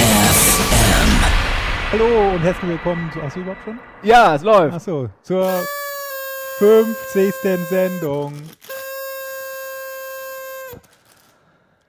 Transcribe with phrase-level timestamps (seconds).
[0.00, 1.92] FM.
[1.92, 3.20] Hallo und herzlich willkommen zu.
[3.20, 3.78] Achso, überhaupt schon?
[4.02, 4.74] Ja, es läuft.
[4.74, 5.46] Achso, zur
[6.58, 7.34] 50.
[7.68, 8.32] Sendung.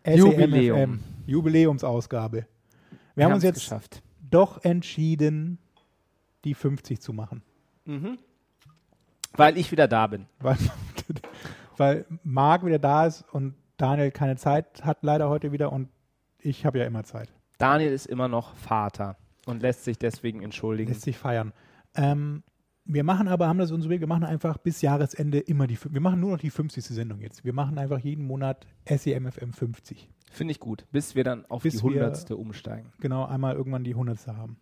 [0.06, 0.78] Jubiläum.
[0.78, 1.00] SEMFM.
[1.26, 2.48] Jubiläumsausgabe.
[3.16, 4.02] Wir haben uns jetzt geschafft.
[4.30, 5.60] doch entschieden,
[6.44, 7.44] die 50 zu machen.
[9.34, 10.28] Weil ich wieder da bin.
[10.40, 10.58] Weil,
[11.78, 15.90] weil Marc wieder da ist und Daniel keine Zeit hat leider heute wieder und
[16.40, 17.30] ich habe ja immer Zeit.
[17.62, 20.90] Daniel ist immer noch Vater und lässt sich deswegen entschuldigen.
[20.92, 21.54] Lässt sich feiern.
[21.96, 22.44] Ähm,
[22.86, 26.20] wir machen aber, haben das uns wir machen einfach bis Jahresende immer die, wir machen
[26.20, 26.84] nur noch die 50.
[26.84, 27.46] Sendung jetzt.
[27.46, 30.10] Wir machen einfach jeden Monat SEMFM 50.
[30.32, 32.92] Finde ich gut, bis wir dann auf Bis die wir- Hundertste umsteigen.
[33.00, 34.28] Genau, einmal irgendwann die 100.
[34.28, 34.58] haben.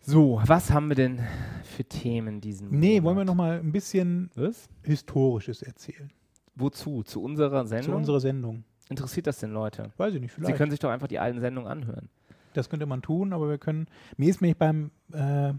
[0.00, 1.20] So, was haben wir denn
[1.62, 3.04] für Themen diesen Nee, Monat?
[3.04, 4.68] wollen wir noch mal ein bisschen Was?
[4.82, 6.10] Historisches erzählen.
[6.54, 7.02] Wozu?
[7.02, 7.92] Zu unserer Sendung?
[7.92, 8.64] Zu unserer Sendung.
[8.90, 9.90] Interessiert das denn Leute?
[9.96, 10.56] Weiß ich nicht, Sie vielleicht.
[10.58, 12.08] können sich doch einfach die alten Sendungen anhören.
[12.52, 13.86] das könnte man tun, aber wir können.
[14.18, 15.54] Mir ist nämlich beim äh,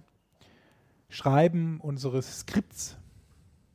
[1.09, 2.97] Schreiben unseres Skripts,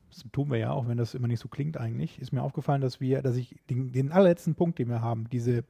[0.09, 2.81] das tun wir ja, auch wenn das immer nicht so klingt eigentlich, ist mir aufgefallen,
[2.81, 5.63] dass wir, dass ich den, den allerletzten Punkt, den wir haben, diese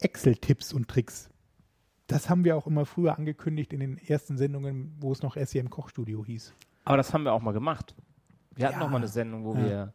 [0.00, 1.28] Excel-Tipps und Tricks,
[2.08, 5.70] das haben wir auch immer früher angekündigt in den ersten Sendungen, wo es noch SEM
[5.70, 6.54] Kochstudio hieß.
[6.84, 7.94] Aber das haben wir auch mal gemacht.
[8.56, 8.80] Wir hatten Ja.
[8.84, 9.64] noch mal eine Sendung, wo Ja.
[9.64, 9.92] wir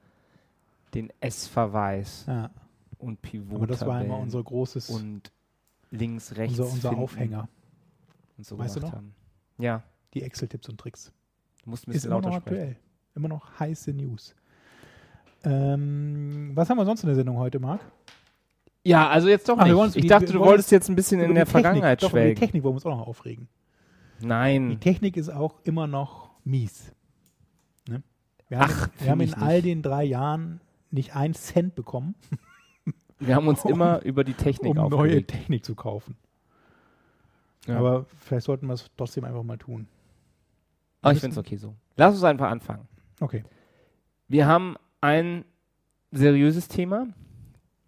[0.93, 2.51] den S-Verweis Ja,
[3.05, 5.31] und Pivot aber das war immer unser großes, und
[5.91, 7.47] links, rechts unser, unser Aufhänger,
[8.37, 8.91] und so Weißt du noch?
[8.93, 9.13] haben.
[9.57, 9.83] Ja,
[10.13, 11.11] die Excel-Tipps und Tricks.
[11.63, 12.57] du musst ein Ist bisschen immer lauter noch sprechen.
[12.61, 12.77] aktuell.
[13.15, 14.35] Immer noch heiße News.
[15.43, 17.81] Ähm, was haben wir sonst in der Sendung heute, Marc?
[18.83, 19.75] Ja, also jetzt doch wir nicht.
[19.75, 22.09] wollen's- ich wir- dachte, du wolltest jetzt ein bisschen in der die Technik, Vergangenheit doch,
[22.11, 22.39] über die schwelgen.
[22.39, 23.47] Technik wollen wir uns auch noch aufregen.
[24.21, 24.77] Die Nein.
[24.79, 26.91] Technik ist auch immer noch mies.
[27.89, 28.03] Ne?
[28.47, 29.65] Wir haben, Ach, wir haben in all nicht.
[29.65, 30.61] den drei Jahren
[30.91, 32.15] nicht einen Cent bekommen,
[33.19, 35.31] Wir haben uns immer über die Technik um neue aufgeregt.
[35.31, 36.17] Technik zu kaufen.
[37.67, 37.77] Ja.
[37.77, 39.87] Aber vielleicht sollten wir es trotzdem einfach mal tun.
[41.01, 41.75] Aber ich finde es okay so.
[41.95, 42.87] Lass uns einfach anfangen.
[43.19, 43.43] Okay.
[44.27, 45.45] Wir haben ein
[46.11, 47.07] seriöses Thema,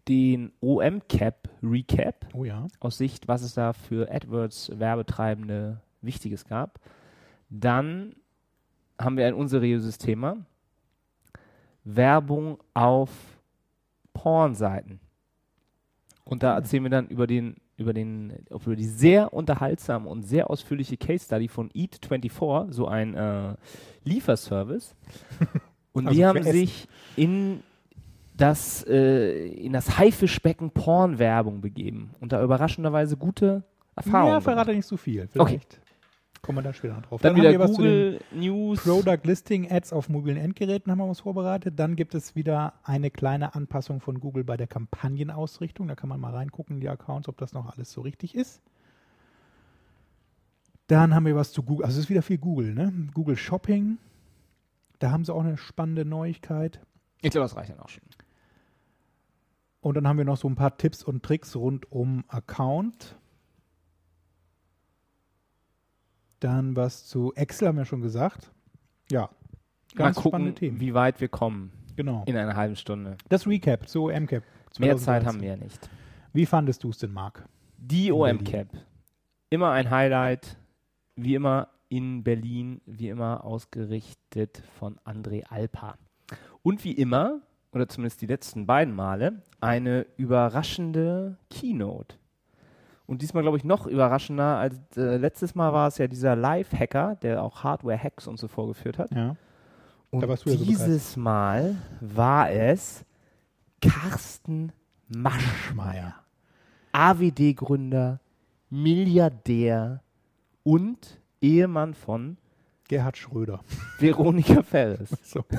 [0.07, 2.27] den OM-Cap Recap.
[2.33, 2.67] Oh ja.
[2.79, 6.79] aus Sicht, was es da für AdWords-Werbetreibende Wichtiges gab.
[7.49, 8.15] Dann
[8.99, 10.37] haben wir ein unseriöses Thema.
[11.83, 13.09] Werbung auf
[14.13, 14.99] Pornseiten.
[16.29, 20.49] Und da erzählen wir dann über den, über den, über die sehr unterhaltsame und sehr
[20.49, 23.55] ausführliche Case Study von Eat24, so ein äh,
[24.03, 24.95] Lieferservice.
[25.93, 27.63] Und Also die haben sich in
[28.35, 33.63] das, äh, in das Haifischbecken Pornwerbung begeben und da überraschenderweise gute
[33.95, 34.33] Erfahrungen.
[34.33, 35.27] Ja, verrate nicht so viel.
[35.35, 35.59] Okay.
[36.41, 37.21] Kommen wir da später noch drauf.
[37.21, 38.83] Dann, haben wieder wir was zu den Google News.
[38.83, 41.77] Product Listing Ads auf mobilen Endgeräten haben wir uns vorbereitet.
[41.77, 45.87] Dann gibt es wieder eine kleine Anpassung von Google bei der Kampagnenausrichtung.
[45.87, 48.61] Da kann man mal reingucken in die Accounts, ob das noch alles so richtig ist.
[50.87, 51.85] Dann haben wir was zu Google.
[51.85, 52.93] Also es ist wieder viel Google, ne?
[53.13, 53.97] Google Shopping.
[54.99, 56.79] Da haben sie auch eine spannende Neuigkeit.
[57.21, 58.03] Ich glaube, das reicht dann auch schon.
[59.81, 63.17] Und dann haben wir noch so ein paar Tipps und Tricks rund um Account.
[66.39, 68.51] Dann was zu Excel haben wir schon gesagt.
[69.11, 69.29] Ja,
[69.95, 70.79] ganz Mal gucken, spannende Themen.
[70.79, 72.23] wie weit wir kommen Genau.
[72.27, 73.17] in einer halben Stunde.
[73.29, 74.43] Das Recap, so MCAP.
[74.79, 74.99] Mehr 2013.
[74.99, 75.89] Zeit haben wir nicht.
[76.33, 77.47] Wie fandest du es denn, Marc?
[77.77, 78.67] Die OM-Cap.
[79.49, 80.57] Immer ein Highlight.
[81.15, 82.81] Wie immer in Berlin.
[82.85, 85.97] Wie immer ausgerichtet von André Alpa.
[86.61, 92.17] Und wie immer, oder zumindest die letzten beiden Male, eine überraschende Keynote.
[93.07, 97.15] Und diesmal, glaube ich, noch überraschender als äh, letztes Mal war es ja dieser Live-Hacker,
[97.21, 99.11] der auch Hardware-Hacks und so vorgeführt hat.
[99.11, 99.37] Ja.
[100.11, 103.05] Und ja so dieses Mal war es
[103.81, 104.73] Carsten
[105.07, 106.15] Maschmeyer.
[106.91, 108.19] AWD-Gründer,
[108.69, 110.01] Milliardär
[110.63, 112.37] und Ehemann von
[112.89, 113.61] Gerhard Schröder.
[113.99, 115.09] Veronika Ferres.
[115.23, 115.45] So.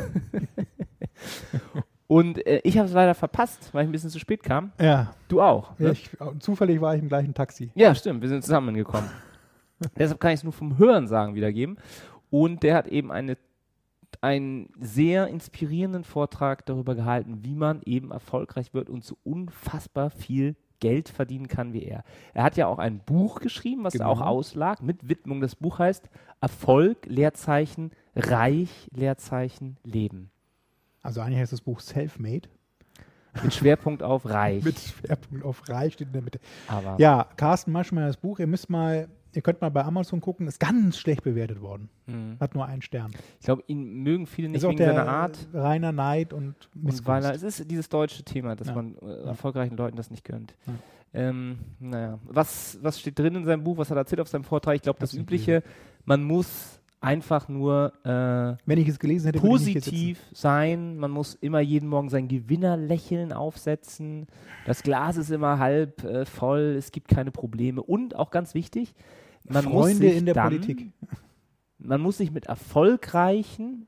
[2.08, 4.72] Und äh, ich habe es leider verpasst, weil ich ein bisschen zu spät kam.
[4.80, 5.78] Ja, Du auch.
[5.78, 5.92] Ne?
[5.92, 6.10] ich,
[6.40, 7.70] zufällig war ich im gleichen Taxi.
[7.74, 9.08] Ja, stimmt, wir sind zusammengekommen.
[9.98, 11.76] Deshalb kann ich es nur vom Hörensagen wiedergeben.
[12.30, 13.36] Und der hat eben eine,
[14.22, 20.56] einen sehr inspirierenden Vortrag darüber gehalten, wie man eben erfolgreich wird und zu unfassbar viel
[20.80, 22.04] Geld verdienen kann wie er.
[22.34, 24.06] Er hat ja auch ein Buch geschrieben, was Genau.
[24.10, 25.40] auch auslag, mit Widmung.
[25.40, 26.08] Das Buch heißt
[26.40, 30.30] Erfolg, Leerzeichen, Reich, Leerzeichen, Leben.
[31.02, 32.48] Also eigentlich heißt das Buch Selfmade.
[33.42, 34.64] Mit Schwerpunkt auf Reich.
[34.64, 36.40] Mit Schwerpunkt auf Reich steht in der Mitte.
[36.66, 38.40] Aber Ja, Carsten Maschmeyers Buch.
[38.40, 41.88] Ihr müsst mal, ihr könnt mal bei Amazon gucken, ist ganz schlecht bewertet worden.
[42.06, 42.36] Mhm.
[42.40, 43.12] Hat nur einen Stern.
[43.38, 45.46] ich glaube, ihn mögen viele nicht ist auch wegen der seiner Art.
[45.52, 47.44] reiner Neid und Und weil er, Missgunst.
[47.44, 48.74] es ist dieses deutsche Thema, dass Ja.
[48.74, 50.56] man äh, erfolgreichen Leuten das nicht gönnt.
[50.66, 50.72] Ja.
[51.14, 53.78] Ähm, naja, was, was steht drin in seinem Buch?
[53.78, 54.74] Was hat er erzählt auf seinem Vortrag?
[54.74, 55.62] Ich glaube, das nicht Übliche,
[56.04, 60.96] man muss einfach nur äh, Wenn ich es gelesen hätte, positiv sein.
[60.96, 64.26] Man muss immer jeden Morgen sein Gewinnerlächeln aufsetzen.
[64.66, 66.74] Das Glas ist immer halb äh, voll.
[66.76, 67.82] Es gibt keine Probleme.
[67.82, 68.94] Und auch ganz wichtig,
[69.44, 70.92] man muss Freunde sich in der dann, Politik.
[71.78, 73.86] Man muss sich mit erfolgreichen,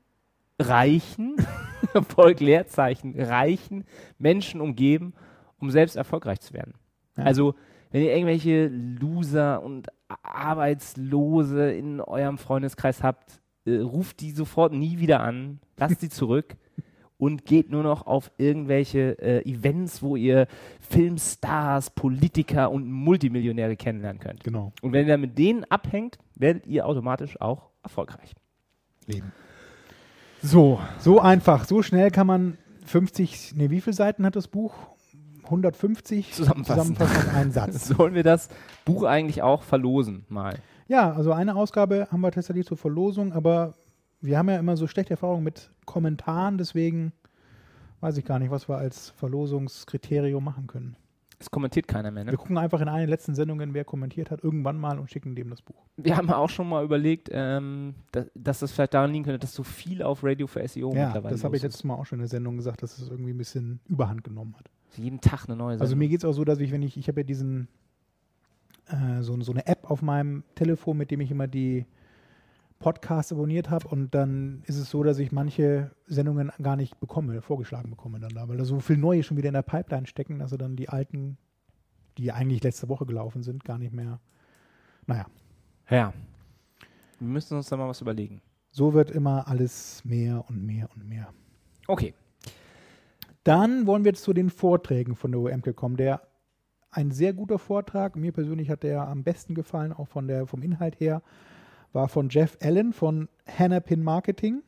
[0.59, 1.35] reichen,
[1.93, 3.83] Erfolg Leerzeichen, reichen
[4.17, 5.13] Menschen umgeben,
[5.59, 6.73] um selbst erfolgreich zu werden.
[7.17, 7.25] Ja.
[7.25, 7.55] Also,
[7.91, 9.89] wenn ihr irgendwelche Loser und
[10.23, 16.55] Arbeitslose in eurem Freundeskreis habt, äh, ruft die sofort nie wieder an, lasst sie zurück
[17.17, 20.47] und geht nur noch auf irgendwelche äh, Events, wo ihr
[20.79, 24.43] Filmstars, Politiker und Multimillionäre kennenlernen könnt.
[24.43, 24.73] Genau.
[24.81, 28.33] Und wenn ihr mit denen abhängt, werdet ihr automatisch auch erfolgreich.
[29.05, 29.31] Leben.
[30.41, 30.79] So.
[30.99, 34.73] So einfach, so schnell kann man 50, nee, wie viele Seiten hat das Buch?
[35.43, 36.95] 150 Zusammenfassen.
[36.95, 37.87] zusammenfassen auf einen Satz.
[37.97, 38.49] Sollen wir das
[38.85, 40.55] Buch eigentlich auch verlosen mal?
[40.87, 43.75] Ja, also eine Ausgabe haben wir tatsächlich zur Verlosung, aber
[44.19, 47.13] wir haben ja immer so schlechte Erfahrungen mit Kommentaren, deswegen
[48.01, 50.95] weiß ich gar nicht, was wir als Verlosungskriterium machen können.
[51.41, 52.31] Es kommentiert keiner mehr, ne?
[52.31, 55.49] Wir gucken einfach in der letzten Sendungen, wer kommentiert hat, irgendwann mal und schicken dem
[55.49, 55.87] das Buch.
[55.97, 59.53] Wir haben auch schon mal überlegt, ähm, dass, dass das vielleicht daran liegen könnte, dass
[59.53, 62.19] so viel auf Radio für SEO ja, mittlerweile das habe ich letztes Mal auch schon
[62.19, 64.69] in der Sendung gesagt, dass es irgendwie ein bisschen Überhand genommen hat.
[64.97, 65.81] Jeden Tag eine neue Sendung.
[65.81, 67.67] Also mir geht es auch so, dass ich, wenn ich, ich habe ja diesen,
[68.87, 71.85] äh, so, so eine App auf meinem Telefon, mit dem ich immer die
[72.79, 77.41] Podcasts abonniert habe und dann ist es so, dass ich manche Sendungen gar nicht bekomme,
[77.41, 80.39] vorgeschlagen bekomme dann da, weil da so viel Neue schon wieder in der Pipeline stecken,
[80.39, 81.37] dass sie dann die alten,
[82.17, 84.19] die eigentlich letzte Woche gelaufen sind, gar nicht mehr.
[85.05, 85.27] Naja,
[85.89, 86.13] ja.
[87.19, 88.41] Wir müssen uns da mal was überlegen.
[88.71, 91.31] so wird immer alles mehr und mehr und mehr.
[91.87, 92.15] Okay.
[93.43, 95.97] Dann wollen wir jetzt zu den Vorträgen von der OMK kommen.
[95.97, 96.21] Der
[96.91, 100.61] ein sehr guter Vortrag, mir persönlich hat der am besten gefallen, auch von der, vom
[100.61, 101.21] Inhalt her,
[101.93, 104.61] war von Jeff Allen von Hannapin Marketing.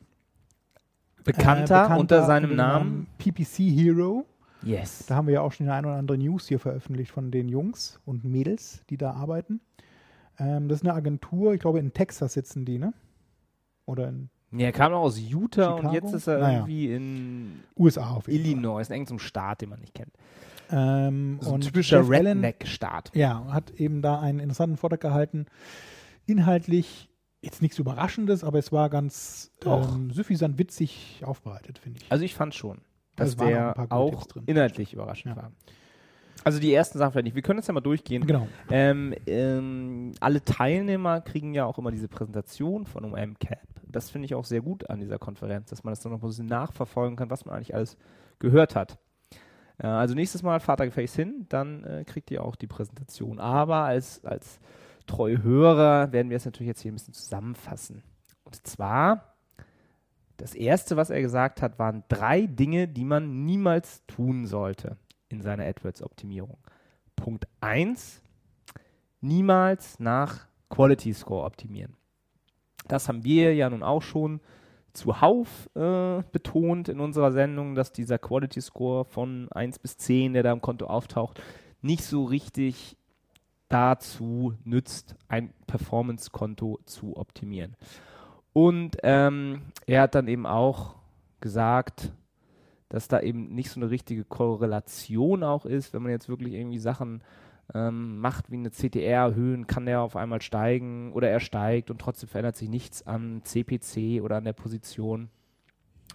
[1.22, 3.06] Bekannter, Äh, unter seinem Namen.
[3.18, 4.26] PPC Hero.
[4.62, 5.04] Yes.
[5.06, 7.48] Da haben wir ja auch schon die ein oder andere News hier veröffentlicht von den
[7.48, 9.60] Jungs und Mädels, die da arbeiten.
[10.38, 12.94] Ähm, das ist eine Agentur, ich glaube in Texas sitzen die, ne?
[13.86, 15.94] Oder in Ja, er kam noch aus Utah und Chicago?
[15.94, 16.58] jetzt ist er Naja.
[16.58, 20.12] irgendwie in USA auf jeden Illinois, in irgendeinem Staat, den man nicht kennt.
[20.68, 21.08] Fall.
[21.08, 23.10] Ähm, So ein und typischer Redneck-Staat.
[23.14, 25.46] Ja, hat eben da einen interessanten Vortrag gehalten.
[26.26, 27.08] Inhaltlich
[27.42, 32.10] jetzt nichts Überraschendes, aber es war ganz ähm, suffisant witzig aufbereitet, finde ich.
[32.10, 32.78] Also ich fand schon,
[33.16, 35.42] dass waren auch ein der auch inhaltlich überraschend Ja.
[35.42, 35.52] war.
[36.44, 37.34] Also die ersten Sachen vielleicht nicht.
[37.34, 38.26] Wir können jetzt ja mal durchgehen.
[38.26, 38.46] Genau.
[38.70, 43.66] Ähm, ähm, alle Teilnehmer kriegen ja auch immer diese Präsentation von OMCAP.
[43.86, 46.26] Das finde ich auch sehr gut an dieser Konferenz, dass man das dann noch mal
[46.26, 47.96] ein bisschen nachverfolgen kann, was man eigentlich alles
[48.40, 48.98] gehört hat.
[49.78, 50.80] Äh, also nächstes Mal fahrt
[51.14, 53.40] hin, dann äh, kriegt ihr auch die Präsentation.
[53.40, 54.60] Aber als, als
[55.06, 58.02] treue Hörer werden wir es natürlich jetzt hier ein bisschen zusammenfassen.
[58.44, 59.34] Und zwar,
[60.36, 65.42] das erste, was er gesagt hat, waren drei Dinge, die man niemals tun sollte in
[65.42, 66.58] seiner AdWords-Optimierung.
[67.16, 68.22] Punkt 1,
[69.20, 71.96] niemals nach Quality Score optimieren.
[72.88, 74.40] Das haben wir ja nun auch schon
[74.92, 80.42] zuhauf äh, betont in unserer Sendung, dass dieser Quality Score von 1 bis 10, der
[80.42, 81.42] da im Konto auftaucht,
[81.82, 82.96] nicht so richtig
[83.68, 87.76] dazu nützt, ein Performance-Konto zu optimieren.
[88.52, 90.94] Und ähm, er hat dann eben auch
[91.40, 92.12] gesagt,
[92.94, 96.78] dass da eben nicht so eine richtige Korrelation auch ist, wenn man jetzt wirklich irgendwie
[96.78, 97.24] Sachen
[97.74, 102.00] ähm, macht, wie eine CTR erhöhen, kann der auf einmal steigen oder er steigt und
[102.00, 105.28] trotzdem verändert sich nichts am CPC oder an der Position.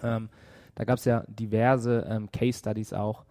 [0.02, 0.30] Ähm,
[0.76, 3.26] da gab es ja diverse ähm, Case Studies auch,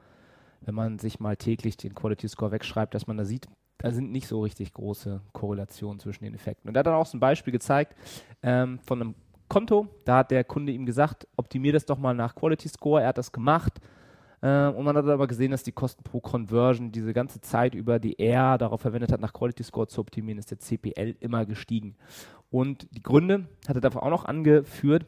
[0.60, 4.12] wenn man sich mal täglich den Quality Score wegschreibt, dass man da sieht, da sind
[4.12, 6.68] nicht so richtig große Korrelationen zwischen den Effekten.
[6.68, 7.96] Und er hat dann auch so ein Beispiel gezeigt
[8.42, 9.14] ähm, von einem
[9.48, 9.88] Konto.
[10.04, 13.02] Da hat der Kunde ihm gesagt, optimier das doch mal nach Quality Score.
[13.02, 13.80] Er hat das gemacht.
[14.40, 17.98] Äh, und man hat aber gesehen, dass die Kosten pro Conversion diese ganze Zeit über,
[17.98, 21.96] die er darauf verwendet hat, nach Quality Score zu optimieren, ist der CPL immer gestiegen.
[22.50, 25.04] Und die Gründe hat er dafür auch noch angeführt,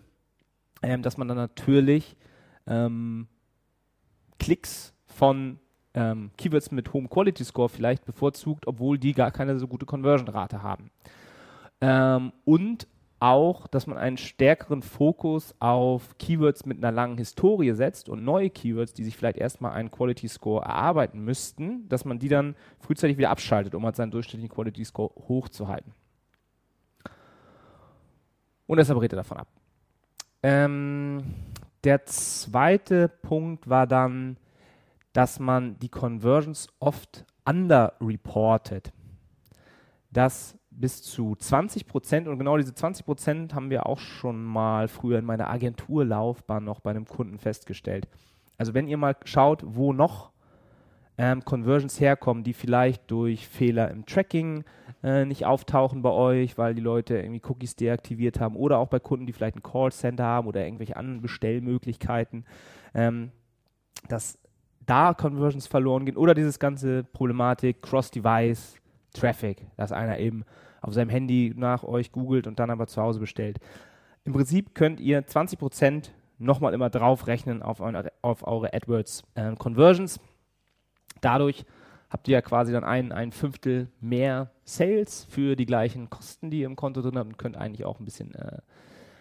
[0.82, 2.16] ähm, dass man dann natürlich
[2.66, 3.28] ähm,
[4.38, 5.58] Klicks von
[5.94, 10.62] ähm, Keywords mit hohem Quality Score vielleicht bevorzugt, obwohl die gar keine so gute Conversion-Rate
[10.62, 10.90] haben.
[11.80, 12.86] Ähm, und
[13.20, 18.50] auch, dass man einen stärkeren Fokus auf Keywords mit einer langen Historie setzt und neue
[18.50, 23.18] Keywords, die sich vielleicht erstmal einen Quality Score erarbeiten müssten, dass man die dann frühzeitig
[23.18, 25.92] wieder abschaltet, um halt seinen durchschnittlichen Quality Score hochzuhalten.
[28.66, 29.48] Und deshalb redet er davon ab.
[30.42, 31.22] Ähm,
[31.84, 34.36] der zweite Punkt war dann,
[35.12, 38.92] dass man die Conversions oft underreported.
[40.10, 44.88] Dass bis zu 20 Prozent, und genau diese 20 Prozent haben wir auch schon mal
[44.88, 48.08] früher in meiner Agenturlaufbahn noch bei einem Kunden festgestellt.
[48.58, 50.32] Also wenn ihr mal schaut, wo noch
[51.18, 54.64] ähm, Conversions herkommen, die vielleicht durch Fehler im Tracking
[55.02, 59.00] äh, nicht auftauchen bei euch, weil die Leute irgendwie Cookies deaktiviert haben oder auch bei
[59.00, 62.46] Kunden, die vielleicht ein Callcenter haben oder irgendwelche anderen Bestellmöglichkeiten,
[62.94, 63.32] ähm,
[64.08, 64.38] dass
[64.86, 68.76] da Conversions verloren gehen oder dieses ganze Problematik Cross-Device
[69.12, 70.44] Traffic, dass einer eben
[70.80, 73.58] auf seinem Handy nach euch googelt und dann aber zu Hause bestellt.
[74.24, 80.20] Im Prinzip könnt ihr 20% nochmal immer draufrechnen auf, eure, auf eure AdWords äh, Conversions.
[81.20, 81.64] Dadurch
[82.08, 86.60] habt ihr ja quasi dann ein, ein Fünftel mehr Sales für die gleichen Kosten, die
[86.60, 88.34] ihr im Konto drin habt und könnt eigentlich auch ein bisschen.
[88.34, 88.58] Äh,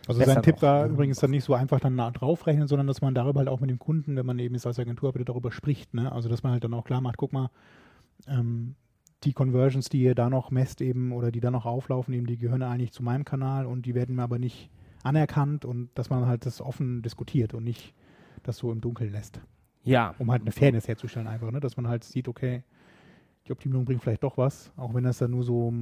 [0.08, 3.39] also sein Tipp war übrigens dann nicht so einfach dann draufrechnen, sondern dass man darüber
[3.39, 5.94] halt auch mit dem Kunden, wenn man eben jetzt als Agentur arbeitet, darüber spricht.
[5.94, 6.12] Ne?
[6.12, 7.51] Also dass man halt dann auch klar macht, guck mal,
[8.28, 8.75] ähm,
[9.23, 12.38] die Conversions, die ihr da noch messt eben oder die da noch auflaufen, eben die
[12.38, 14.69] gehören eigentlich zu meinem Kanal und die werden mir aber nicht
[15.03, 17.93] anerkannt und dass man halt das offen diskutiert und nicht
[18.43, 19.41] das so im Dunkeln lässt.
[19.83, 20.15] Ja.
[20.19, 21.59] Um halt eine Fairness herzustellen einfach, ne?
[21.59, 22.63] dass man halt sieht, okay,
[23.47, 25.73] die Optimierung bringt vielleicht doch was, auch wenn das dann nur so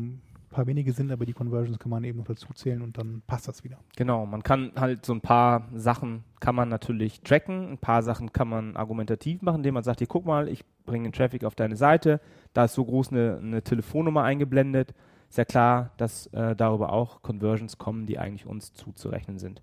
[0.49, 3.21] ein paar wenige sind, aber die Conversions kann man eben noch dazu zählen und dann
[3.27, 3.77] passt das wieder.
[3.97, 8.31] Genau, man kann halt so ein paar Sachen kann man natürlich tracken, ein paar Sachen
[8.31, 11.55] kann man argumentativ machen, indem man sagt, hier guck mal, ich bringe den Traffic auf
[11.55, 12.21] deine Seite,
[12.53, 14.93] da ist so groß eine, eine Telefonnummer eingeblendet,
[15.29, 19.61] ist ja klar, dass äh, darüber auch Conversions kommen, die eigentlich uns zuzurechnen sind.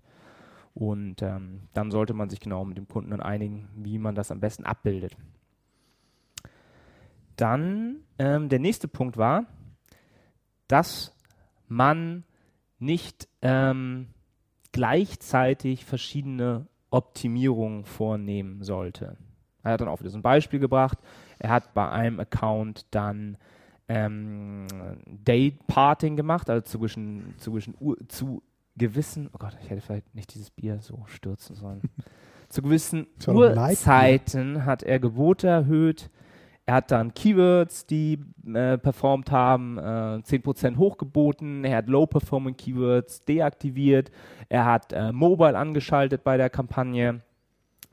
[0.75, 4.29] Und ähm, dann sollte man sich genau mit dem Kunden dann einigen, wie man das
[4.29, 5.15] am besten abbildet.
[7.37, 9.45] Dann ähm, der nächste Punkt war,
[10.67, 11.15] dass
[11.67, 12.23] man
[12.79, 14.07] nicht ähm,
[14.71, 19.17] gleichzeitig verschiedene Optimierungen vornehmen sollte.
[19.63, 20.99] Er hat dann auch wieder so ein Beispiel gebracht.
[21.39, 23.37] Er hat bei einem Account dann
[23.87, 24.67] ähm,
[25.05, 27.75] Day-Parting gemacht, also zwischen, zwischen
[28.07, 28.41] zu
[28.75, 31.81] gewissen, oh Gott, ich hätte vielleicht nicht dieses Bier so stürzen sollen.
[32.49, 36.09] zu gewissen Uhrzeiten hat er Gebote erhöht.
[36.67, 41.63] Er hat dann Keywords, die äh, performt haben, äh, 10% hochgeboten.
[41.63, 44.11] Er hat Low-Performing Keywords deaktiviert.
[44.49, 47.21] Er hat äh, Mobile angeschaltet bei der Kampagne.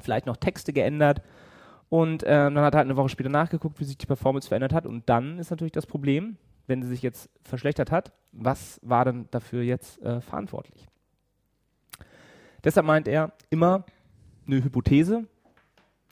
[0.00, 1.20] Vielleicht noch Texte geändert.
[1.90, 4.72] Und ähm, dann hat er halt eine Woche später nachgeguckt, wie sich die Performance verändert
[4.72, 4.86] hat.
[4.86, 9.28] Und dann ist natürlich das Problem, wenn sie sich jetzt verschlechtert hat, was war denn
[9.30, 10.86] dafür jetzt äh, verantwortlich?
[12.64, 13.84] Deshalb meint er, immer
[14.46, 15.26] eine Hypothese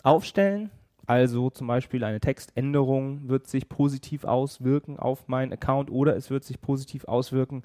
[0.03, 0.71] aufstellen,
[1.11, 6.45] also zum Beispiel eine Textänderung wird sich positiv auswirken auf meinen Account oder es wird
[6.45, 7.65] sich positiv auswirken,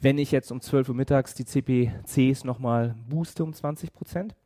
[0.00, 4.36] wenn ich jetzt um 12 Uhr mittags die CPCs nochmal booste um 20 Prozent.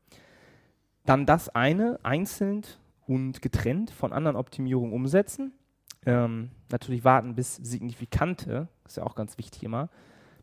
[1.04, 2.62] Dann das eine einzeln
[3.06, 5.52] und getrennt von anderen Optimierungen umsetzen
[6.06, 9.90] ähm, natürlich warten, bis signifikante, ist ja auch ganz wichtig immer,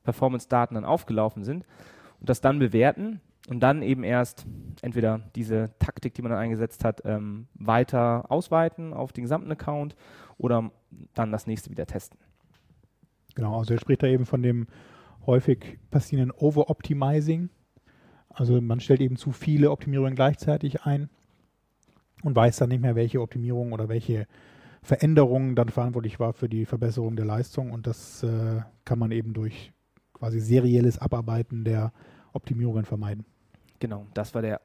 [0.04, 1.66] Performance-Daten dann aufgelaufen sind
[2.20, 4.46] und das dann bewerten und dann eben erst
[4.82, 9.96] entweder diese Taktik, die man dann eingesetzt hat, ähm, weiter ausweiten auf den gesamten Account
[10.38, 10.72] oder
[11.13, 12.20] dann das nächste wieder testen.
[13.36, 14.68] Genau, also er spricht da eben von dem
[15.25, 17.50] häufig passierenden Over-Optimizing.
[18.30, 21.10] Also man stellt eben zu viele Optimierungen gleichzeitig ein
[22.24, 24.27] und weiß dann nicht mehr, welche Optimierung oder welche
[24.82, 29.34] Veränderungen dann verantwortlich war für die Verbesserung der Leistung und das äh, kann man eben
[29.34, 29.72] durch
[30.13, 31.92] quasi serielles Abarbeiten der
[32.34, 33.25] Optimierungen vermeiden.
[33.79, 34.62] Genau, das war der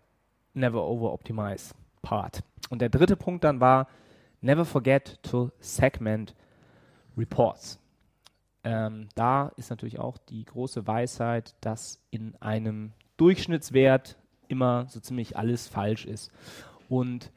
[0.54, 2.42] Never Over Optimize Part.
[2.71, 3.88] Und der dritte Punkt dann war
[4.40, 6.35] Never forget to segment
[7.16, 7.78] reports.
[8.64, 15.37] Ähm, da ist natürlich auch die große Weisheit, dass in einem Durchschnittswert immer so ziemlich
[15.37, 16.31] alles falsch ist.
[16.88, 17.33] Und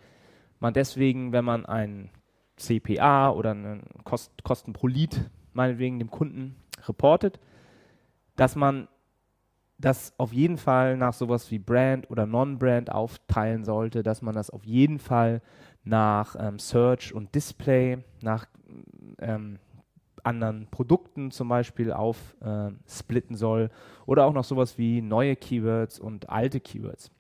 [0.60, 2.10] man deswegen, wenn man einen
[2.58, 6.56] CPA oder einen Kost, Kosten pro Lead meinetwegen dem Kunden
[6.88, 7.40] reportet,
[8.36, 8.88] dass man
[9.78, 14.50] das auf jeden Fall nach sowas wie Brand oder Non-Brand aufteilen sollte, dass man das
[14.50, 15.42] auf jeden Fall
[15.84, 18.46] nach ähm, Search und Display, nach
[19.20, 19.60] ähm,
[20.24, 23.70] anderen Produkten zum Beispiel aufsplitten äh, soll
[24.06, 27.12] oder auch noch sowas wie neue Keywords und alte Keywords.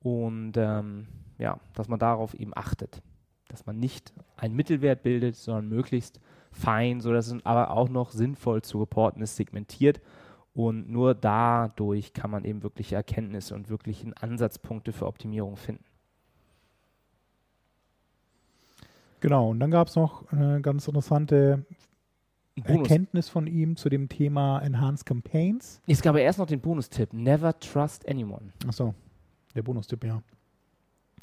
[0.00, 1.06] Und ähm,
[1.38, 3.02] ja, dass man darauf eben achtet.
[3.48, 6.20] dass man nicht einen Mittelwert bildet, sondern möglichst
[6.52, 10.00] fein, sodass es aber auch noch sinnvoll zu reporten ist, segmentiert.
[10.58, 15.84] Und nur dadurch kann man eben wirkliche Erkenntnisse und wirkliche Ansatzpunkte für Optimierung finden.
[19.20, 21.64] Genau, und dann gab es noch eine ganz interessante
[22.56, 22.90] Bonus.
[22.90, 25.80] Erkenntnis von ihm zu dem Thema Enhanced Campaigns.
[25.86, 28.52] Es gab aber erst noch den Bonustipp: Never trust anyone.
[28.66, 28.96] Achso,
[29.54, 30.20] der Bonustipp, ja.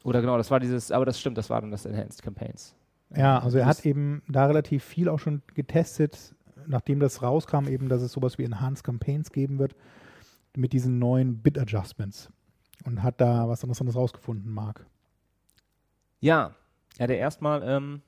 [0.06, 2.74] Oder genau, das war dieses, aber das stimmt, das war dann das Enhanced Campaigns.
[3.13, 6.35] Ja, also er hat eben da relativ viel auch schon getestet,
[6.67, 9.75] nachdem das rauskam, eben, dass es sowas wie Enhanced Campaigns geben wird,
[10.55, 12.29] mit diesen neuen Bit Adjustments.
[12.86, 14.86] Und hat da was anderes rausgefunden, Marc.
[16.19, 16.55] Ja,
[16.98, 18.01] er hatte erstmal, ähm,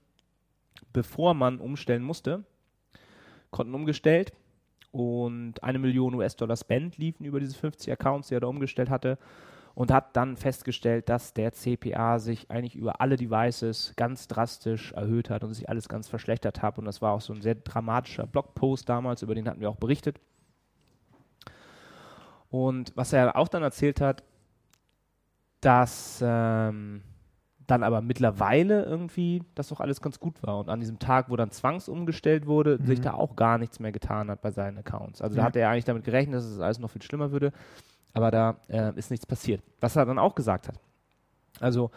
[0.93, 2.43] bevor man umstellen musste,
[3.49, 4.33] Konten umgestellt
[4.91, 9.17] und eine Million US-Dollar Spend liefen über diese 50 Accounts, die er da umgestellt hatte
[9.77, 15.29] und hat dann festgestellt, dass der CPA sich eigentlich über alle Devices ganz drastisch erhöht
[15.29, 18.25] hat und sich alles ganz verschlechtert hat und das war auch so ein sehr dramatischer
[18.25, 20.19] Blogpost damals, über den hatten wir auch berichtet.
[22.49, 24.23] Und was er auch dann erzählt hat,
[25.61, 27.03] dass ähm,
[27.67, 31.35] dann aber mittlerweile irgendwie das doch alles ganz gut war und an diesem Tag, wo
[31.35, 35.21] dann zwangsumgestellt wurde, sich da auch gar nichts mehr getan hat bei seinen Accounts.
[35.21, 35.45] Also da Ja.
[35.45, 37.51] hat er eigentlich damit gerechnet, dass es alles noch viel schlimmer würde,
[38.13, 39.61] aber da äh, ist nichts passiert.
[39.79, 40.79] Was er dann auch gesagt hat.
[41.59, 41.91] Also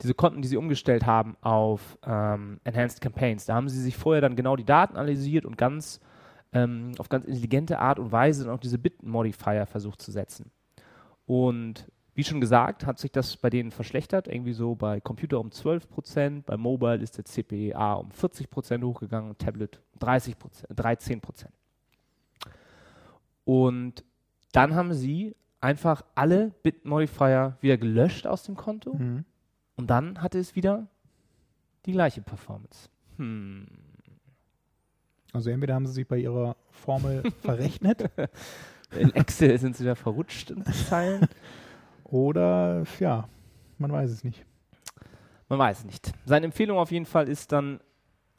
[0.00, 4.20] diese Konten, die sie umgestellt haben auf ähm, Enhanced Campaigns, da haben sie sich vorher
[4.20, 6.00] dann genau die Daten analysiert und ganz
[6.52, 10.50] ähm, auf ganz intelligente Art und Weise dann auch diese Bit-Modifier versucht zu setzen.
[11.26, 15.48] Und wie schon gesagt, hat sich das bei denen verschlechtert, irgendwie so bei Computer um
[15.48, 20.34] 12%, bei Mobile ist der CPA um 40% hochgegangen Tablet 30%,
[20.74, 21.46] 13%.
[23.44, 24.04] Und
[24.52, 29.24] dann haben sie einfach alle Bit-Modifier wieder gelöscht aus dem Konto Mhm.
[29.76, 30.86] und dann hatte es wieder
[31.86, 32.88] die gleiche Performance.
[33.16, 33.66] Hm.
[35.32, 38.10] Also entweder haben sie sich bei ihrer Formel verrechnet
[38.98, 41.26] In Excel sind sie da verrutscht in Zeilen.
[42.04, 43.28] oder ja,
[43.78, 44.44] man weiß es nicht.
[45.48, 46.12] Man weiß es nicht.
[46.26, 47.80] Seine Empfehlung auf jeden Fall ist dann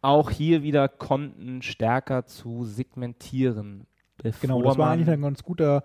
[0.01, 3.87] auch hier wieder Konten stärker zu segmentieren.
[4.41, 5.83] Genau, das war eigentlich ein ganz guter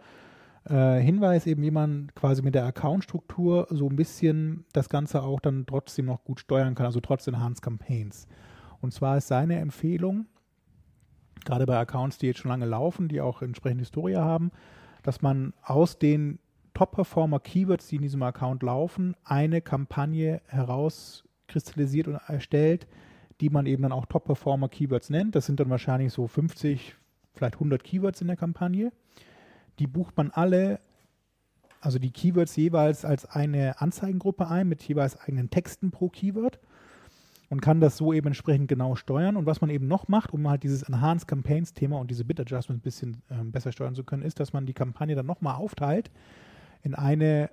[0.69, 5.41] äh, Hinweis, eben wie man quasi mit der Account-Struktur so ein bisschen das Ganze auch
[5.41, 8.27] dann trotzdem noch gut steuern kann, also trotz Enhanced Campaigns.
[8.81, 10.27] Und zwar ist seine Empfehlung,
[11.45, 14.51] gerade bei Accounts, die jetzt schon lange laufen, die auch entsprechende Historie haben,
[15.03, 16.39] dass man aus den
[16.75, 22.87] Top-Performer-Keywords, die in diesem Account laufen, eine Kampagne herauskristallisiert und erstellt,
[23.41, 25.35] die man eben dann auch Top-Performer-Keywords nennt.
[25.35, 26.95] Das sind dann wahrscheinlich so 50,
[27.35, 28.93] vielleicht 100 Keywords in der Kampagne.
[29.79, 30.81] Die bucht man alle,
[31.81, 36.59] also die Keywords jeweils als eine Anzeigengruppe ein mit jeweils eigenen Texten pro Keyword
[37.51, 39.37] und kann das so eben entsprechend genau steuern.
[39.37, 42.41] Und was man eben noch macht, um halt dieses Enhanced Campaigns Thema und diese Bit
[42.41, 45.55] Adjustments ein bisschen ähm, besser steuern zu können, ist, dass man die Kampagne dann nochmal
[45.55, 46.11] aufteilt
[46.83, 47.51] in eine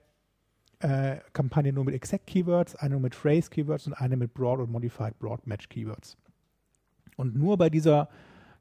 [0.79, 4.59] äh, Kampagne nur mit Exact Keywords, eine nur mit Phrase Keywords und eine mit Broad
[4.59, 6.17] und Modified Broad Match Keywords.
[7.15, 8.09] Und nur bei dieser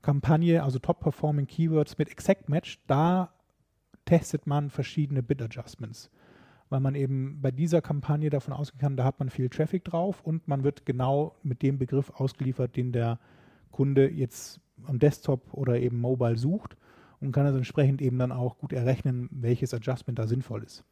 [0.03, 3.34] Kampagne, also Top Performing Keywords mit Exact Match, da
[4.05, 6.11] testet man verschiedene Bit Adjustments
[6.75, 10.21] weil man eben bei dieser Kampagne davon ausgehen kann, da hat man viel Traffic drauf
[10.23, 13.19] und man wird genau mit dem Begriff ausgeliefert, den der
[13.71, 16.77] Kunde jetzt am Desktop oder eben mobile sucht
[17.21, 20.85] und kann also entsprechend eben dann auch gut errechnen, welches Adjustment da sinnvoll ist.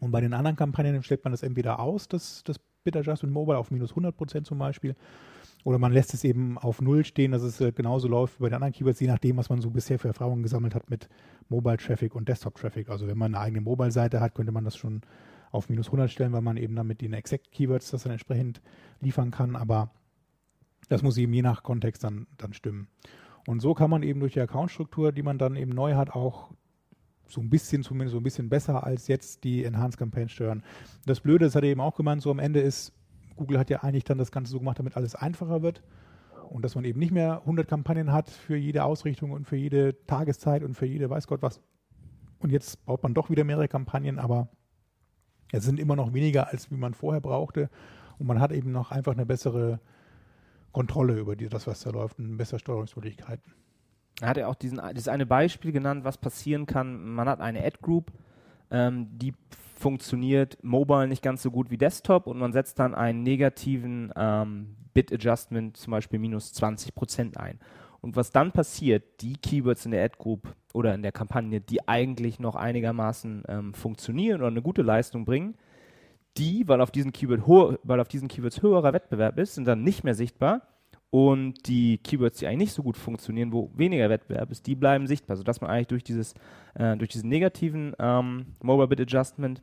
[0.00, 3.58] Und bei den anderen Kampagnen stellt man das entweder aus, das, das Bit Adjustment Mobile
[3.58, 4.96] auf minus 100% zum Beispiel,
[5.64, 8.48] oder man lässt es eben auf Null stehen, dass es äh, genauso läuft wie bei
[8.48, 11.08] den anderen Keywords, je nachdem, was man so bisher für Erfahrungen gesammelt hat mit
[11.48, 12.88] Mobile Traffic und Desktop Traffic.
[12.88, 15.02] Also wenn man eine eigene Mobile-Seite hat, könnte man das schon
[15.50, 18.62] auf minus 100 stellen, weil man eben dann mit den Exact Keywords das dann entsprechend
[19.00, 19.56] liefern kann.
[19.56, 19.90] Aber
[20.88, 22.88] das muss eben je nach Kontext dann, dann stimmen.
[23.46, 26.52] Und so kann man eben durch die Account-Struktur, die man dann eben neu hat, auch
[27.26, 30.62] so ein bisschen, zumindest so ein bisschen besser als jetzt die Enhanced Campaign steuern.
[31.06, 32.92] Das Blöde, das hat er eben auch gemeint, so am Ende ist,
[33.40, 35.82] Google hat ja eigentlich dann das Ganze so gemacht, damit alles einfacher wird
[36.50, 39.96] und dass man eben nicht mehr 100 Kampagnen hat für jede Ausrichtung und für jede
[40.06, 41.60] Tageszeit und für jede weiß Gott was.
[42.38, 44.48] Und jetzt baut man doch wieder mehrere Kampagnen, aber
[45.52, 47.70] es sind immer noch weniger, als wie man vorher brauchte.
[48.18, 49.80] Und man hat eben noch einfach eine bessere
[50.72, 53.54] Kontrolle über das, was da läuft und bessere Steuerungsmöglichkeiten.
[54.20, 57.14] Er hat ja auch diesen, das eine Beispiel genannt, was passieren kann.
[57.14, 58.12] Man hat eine Ad-Group,
[58.70, 59.34] ähm, die
[59.80, 64.76] funktioniert mobile nicht ganz so gut wie Desktop und man setzt dann einen negativen ähm,
[64.92, 67.58] Bit-Adjustment, zum Beispiel minus 20% ein.
[68.02, 72.38] Und was dann passiert, die Keywords in der Ad-Group oder in der Kampagne, die eigentlich
[72.40, 75.56] noch einigermaßen ähm, funktionieren oder eine gute Leistung bringen,
[76.36, 79.82] die, weil auf diesen, Keyword hohe, weil auf diesen Keywords höherer Wettbewerb ist, sind dann
[79.82, 80.62] nicht mehr sichtbar.
[81.10, 85.08] Und die Keywords, die eigentlich nicht so gut funktionieren, wo weniger Wettbewerb ist, die bleiben
[85.08, 86.34] sichtbar, sodass man eigentlich durch, dieses,
[86.74, 89.60] äh, durch diesen negativen ähm, Mobile Bid Adjustment,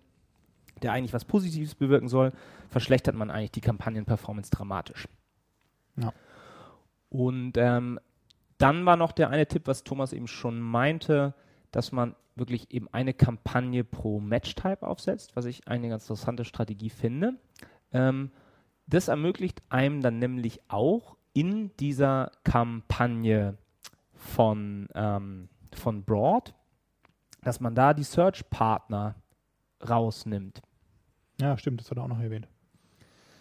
[0.84, 2.32] der eigentlich was Positives bewirken soll,
[2.70, 5.08] verschlechtert man eigentlich die Kampagnenperformance dramatisch.
[5.96, 6.14] Ja.
[7.10, 8.00] Und ähm,
[8.58, 11.34] dann war noch der eine Tipp, was Thomas eben schon meinte,
[11.72, 16.90] dass man wirklich eben eine Kampagne pro Match-Type aufsetzt, was ich eine ganz interessante Strategie
[16.90, 17.36] finde.
[17.92, 18.32] Ähm,
[18.88, 23.58] das ermöglicht einem dann nämlich auch in dieser Kampagne
[24.14, 26.54] von, ähm, von Broad,
[27.44, 29.16] dass man da die Search-Partner
[29.88, 30.62] rausnimmt.
[31.40, 32.48] Ja, stimmt, das hat er auch noch erwähnt.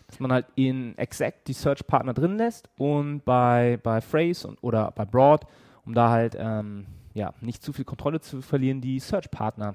[0.07, 4.93] Dass man halt in Exact die Search-Partner drin lässt und bei, bei Phrase und, oder
[4.93, 5.47] bei Broad,
[5.85, 9.75] um da halt ähm, ja, nicht zu viel Kontrolle zu verlieren, die Search-Partner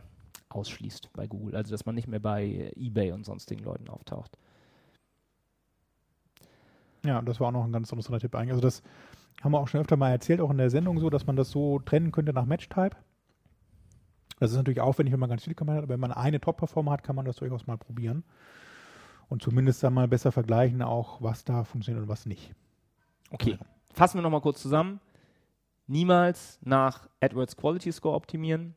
[0.49, 1.55] ausschließt bei Google.
[1.55, 4.38] Also dass man nicht mehr bei eBay und sonstigen Leuten auftaucht.
[7.03, 8.51] Ja, das war auch noch ein ganz interessanter Tipp eigentlich.
[8.51, 8.84] Also das
[9.41, 11.49] haben wir auch schon öfter mal erzählt, auch in der Sendung so, dass man das
[11.49, 12.95] so trennen könnte nach Match-Type.
[14.41, 16.93] Das ist natürlich aufwendig, wenn man ganz viele Kampagnen hat, aber wenn man eine Top-Performer
[16.93, 18.23] hat, kann man das durchaus mal probieren.
[19.30, 22.51] Und zumindest dann mal besser vergleichen, auch was da funktioniert und was nicht.
[23.30, 23.60] Okay,
[23.93, 24.99] fassen wir nochmal kurz zusammen.
[25.86, 28.73] Niemals nach AdWords Quality Score optimieren.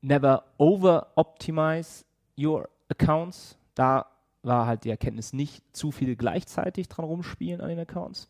[0.00, 2.04] Never over-optimize
[2.36, 3.56] your accounts.
[3.76, 4.06] Da
[4.42, 8.28] war halt die Erkenntnis nicht zu viel gleichzeitig dran rumspielen an den Accounts.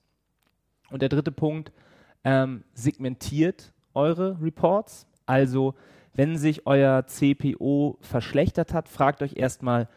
[0.91, 1.73] Und der dritte Punkt,
[2.23, 5.07] ähm, segmentiert eure Reports.
[5.25, 5.75] Also,
[6.15, 9.89] wenn sich euer CPO verschlechtert hat, fragt euch erstmal,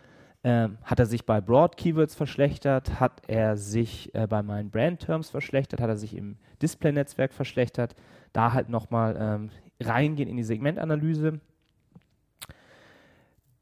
[0.45, 2.99] ähm, hat er sich bei Broad Keywords verschlechtert?
[2.99, 5.82] Hat er sich äh, bei meinen Brand Terms verschlechtert?
[5.82, 7.95] Hat er sich im Display-Netzwerk verschlechtert?
[8.32, 9.49] Da halt nochmal ähm,
[9.82, 11.39] reingehen in die Segmentanalyse.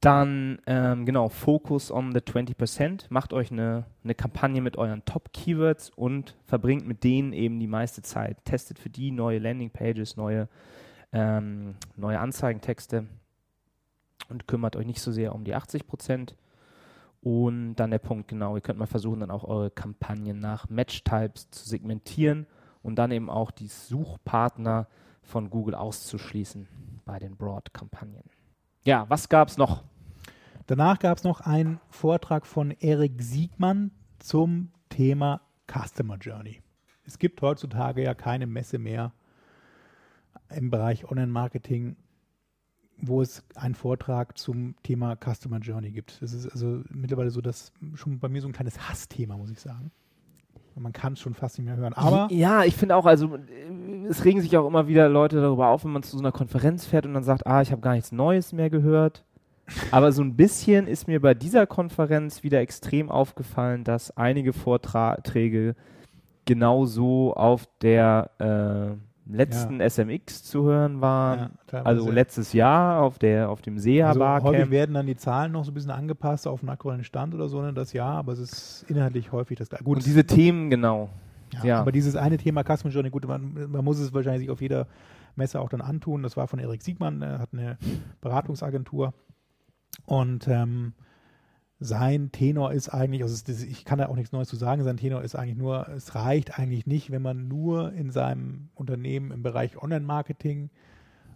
[0.02, 3.06] Dann, ähm, genau, Focus on the 20%.
[3.08, 8.02] Macht euch eine, eine Kampagne mit euren Top-Keywords und verbringt mit denen eben die meiste
[8.02, 8.44] Zeit.
[8.44, 10.50] Testet für die neue Landing-Pages, neue,
[11.14, 13.06] ähm, neue Anzeigentexte
[14.30, 16.34] und kümmert euch nicht so sehr um die 80%.
[17.22, 21.52] Und dann der Punkt, genau, ihr könnt mal versuchen, dann auch eure Kampagnen nach Match-Types
[21.52, 22.48] zu segmentieren
[22.82, 24.88] und dann eben auch die Suchpartner
[25.22, 26.68] von Google auszuschließen
[27.06, 28.24] bei den Broad-Kampagnen.
[28.84, 29.84] Ja, was gab es noch?
[30.68, 36.62] Danach gab es noch einen Vortrag von Erik Siegmann zum Thema Customer Journey.
[37.06, 39.14] Es gibt heutzutage ja keine Messe mehr
[40.56, 41.96] im Bereich Online-Marketing,
[42.98, 46.22] wo es einen Vortrag zum Thema Customer Journey gibt.
[46.22, 49.60] Es ist also mittlerweile so, dass schon bei mir so ein kleines Hassthema, muss ich
[49.60, 49.92] sagen.
[50.76, 51.94] Man kann es schon fast nicht mehr hören.
[51.94, 53.38] Aber ja, ich finde auch, also
[54.10, 56.86] es regen sich auch immer wieder Leute darüber auf, wenn man zu so einer Konferenz
[56.86, 59.24] fährt und dann sagt, ah, ich habe gar nichts Neues mehr gehört.
[59.92, 65.76] Aber so ein bisschen ist mir bei dieser Konferenz wieder extrem aufgefallen, dass einige Vorträge
[66.46, 69.90] genauso auf der äh, letzten Ja.
[69.90, 71.52] SMX zu hören waren.
[71.72, 75.52] Ja, also letztes Jahr auf der auf dem SEA also häufig werden dann die Zahlen
[75.52, 78.34] noch so ein bisschen angepasst auf den aktuellen Stand oder so, ne, das Jahr, aber
[78.34, 79.84] es ist inhaltlich häufig das gleiche.
[79.84, 81.10] Gut, Und diese Themen genau.
[81.54, 81.80] Ja, Ja.
[81.82, 84.88] Aber dieses eine Thema Customer Journey, gut, man, man muss es wahrscheinlich sich auf jeder
[85.36, 86.24] Messe auch dann antun.
[86.24, 87.78] Das war von Erik Siegmann, er hat eine
[88.22, 89.14] Beratungsagentur.
[90.06, 90.94] Und ähm,
[91.84, 95.22] sein Tenor ist eigentlich, also ich kann da auch nichts Neues zu sagen, sein Tenor
[95.22, 99.82] ist eigentlich nur, es reicht eigentlich nicht, wenn man nur in seinem Unternehmen im Bereich
[99.82, 100.70] Online-Marketing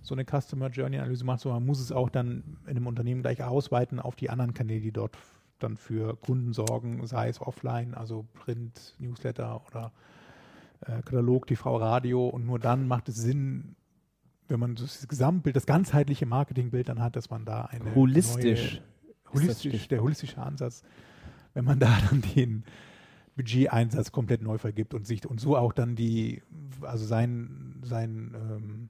[0.01, 3.43] so eine Customer Journey-Analyse macht, sondern man muss es auch dann in einem Unternehmen gleich
[3.43, 5.17] ausweiten auf die anderen Kanäle, die dort
[5.59, 9.91] dann für Kunden sorgen, sei es offline, also Print, Newsletter oder
[10.81, 12.27] äh, Katalog, TV, Radio.
[12.27, 13.75] Und nur dann macht es Sinn,
[14.47, 18.75] wenn man das Gesamtbild, das ganzheitliche Marketingbild dann hat, dass man da eine Holistisch.
[18.75, 18.83] neue,
[19.33, 20.83] holistisch, der holistische Ansatz,
[21.53, 22.63] wenn man da dann den
[23.35, 26.41] Budgeteinsatz komplett neu vergibt und sich und so auch dann die,
[26.81, 28.89] also sein, sein ähm,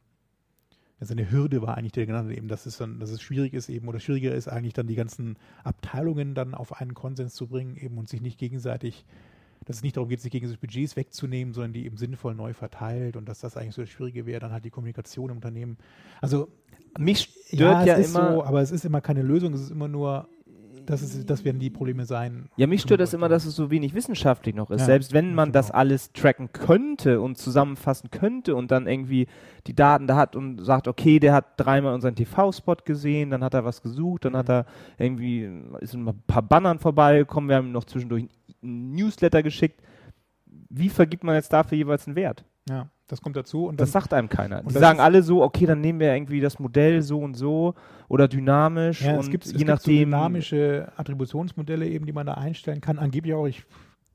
[0.99, 3.87] seine Hürde war eigentlich der genannte eben, dass es dann, dass es schwierig ist eben
[3.87, 7.97] oder schwieriger ist eigentlich dann die ganzen Abteilungen dann auf einen Konsens zu bringen eben
[7.97, 9.05] und sich nicht gegenseitig,
[9.65, 13.17] dass es nicht darum geht, sich gegenseitig Budgets wegzunehmen, sondern die eben sinnvoll neu verteilt
[13.17, 15.77] und dass das eigentlich so das Schwierige wäre, dann halt die Kommunikation im Unternehmen.
[16.21, 16.47] Also
[16.99, 18.33] Mich ja, stört ja, ist immer.
[18.33, 20.27] so, aber es ist immer keine Lösung, es ist immer nur,
[20.85, 22.47] das, ist, das werden die Probleme sein.
[22.55, 24.79] Ja, mich stört das immer, dass es so wenig wissenschaftlich noch ist.
[24.81, 25.75] Ja, Selbst wenn man das auch.
[25.75, 29.27] alles tracken könnte und zusammenfassen könnte und dann irgendwie
[29.67, 33.53] die Daten da hat und sagt, okay, der hat dreimal unseren TV-Spot gesehen, dann hat
[33.53, 34.37] er was gesucht, dann Mhm.
[34.37, 34.65] hat er
[34.97, 35.49] irgendwie,
[35.81, 38.27] ist ein paar Bannern vorbeigekommen, wir haben ihm noch zwischendurch
[38.63, 39.81] einen Newsletter geschickt.
[40.69, 42.43] Wie vergibt man jetzt dafür jeweils einen Wert?
[42.69, 43.65] Ja, das kommt dazu.
[43.67, 44.61] Und Das dann, sagt einem keiner.
[44.63, 47.75] Die sagen alle so, okay, dann nehmen wir irgendwie das Modell so und so
[48.09, 50.09] oder dynamisch ja, es gibt, es je gibt so nachdem.
[50.09, 52.99] dynamische Attributionsmodelle eben, die man da einstellen kann.
[52.99, 53.63] Angeblich auch, ich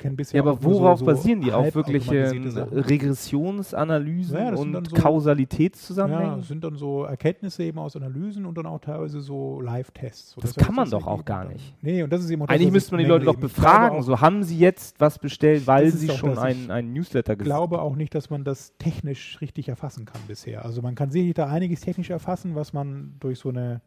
[0.02, 1.52] kenne bisher ja, aber worauf so, so basieren die?
[1.52, 2.30] Auf wirkliche.
[2.72, 6.36] Regressionsanalysen Ja, das dann und so- Kausalitätszusammenhänge?
[6.38, 10.34] Ja, sind dann so Erkenntnisse eben aus Analysen und dann auch teilweise so Live-Tests.
[10.36, 11.74] Das heißt, kann man doch auch gar dann- nicht.
[11.82, 13.34] Nee, und das ist eben auch das, Eigentlich müsste ich man die Leute doch.
[13.34, 14.02] Ich befragen.
[14.02, 17.38] So, haben sie jetzt was bestellt, weil Das sie schon einen, ich einen Newsletter Ich
[17.40, 20.64] ges- glaube auch nicht, dass man das technisch richtig erfassen kann bisher.
[20.64, 23.80] Also man kann sicherlich da einiges technisch erfassen, was man durch so eine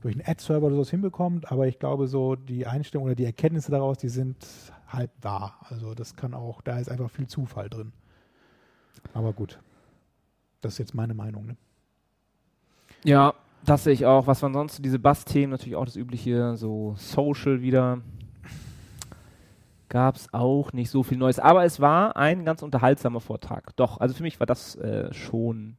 [0.00, 3.70] durch einen Ad-Server oder sowas hinbekommt, aber ich glaube so die Einstellungen oder die Erkenntnisse
[3.70, 4.36] daraus, die sind
[4.96, 5.56] halb da.
[5.68, 7.92] Also das kann auch, da ist einfach viel Zufall drin.
[9.12, 9.58] Aber gut.
[10.60, 11.46] Das ist jetzt meine Meinung.
[11.46, 11.56] Ne?
[13.04, 14.26] Ja, das sehe ich auch.
[14.26, 15.50] Was waren sonst so diese Bass-Themen?
[15.50, 18.00] Natürlich auch das übliche, so Social wieder.
[19.88, 21.38] Gab es auch nicht so viel Neues.
[21.38, 23.76] Aber es war ein ganz unterhaltsamer Vortrag.
[23.76, 25.76] Doch, also für mich war das äh, schon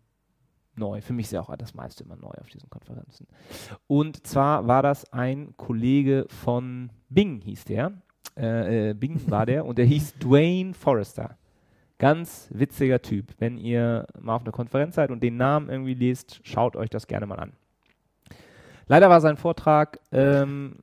[0.76, 1.02] neu.
[1.02, 3.28] Für mich ist ja auch das meiste immer neu auf diesen Konferenzen.
[3.88, 7.94] Und zwar war das ein Kollege von Bing, hieß der.
[8.38, 11.38] Äh, äh, Bing war der und der hieß Dwayne Forrester.
[11.98, 13.34] Ganz witziger Typ.
[13.40, 17.08] Wenn ihr mal auf einer Konferenz seid und den Namen irgendwie lest, schaut euch das
[17.08, 17.54] gerne mal an.
[18.88, 20.76] Leider war sein Vortrag ähm,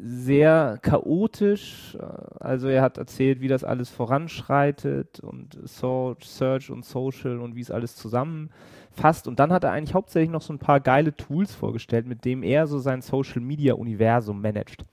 [0.00, 1.96] sehr chaotisch.
[2.40, 7.60] Also er hat erzählt, wie das alles voranschreitet und so Search und Social und wie
[7.60, 9.28] es alles zusammenfasst.
[9.28, 12.42] Und dann hat er eigentlich hauptsächlich noch so ein paar geile Tools vorgestellt, mit dem
[12.42, 14.84] er so sein Social Media Universum managt.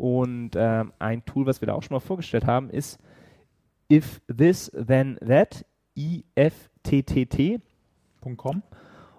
[0.00, 2.98] Und ähm, ein Tool, was wir da auch schon mal vorgestellt haben, ist
[3.92, 7.60] If This Then That, IFTTT.
[8.38, 8.62] .com.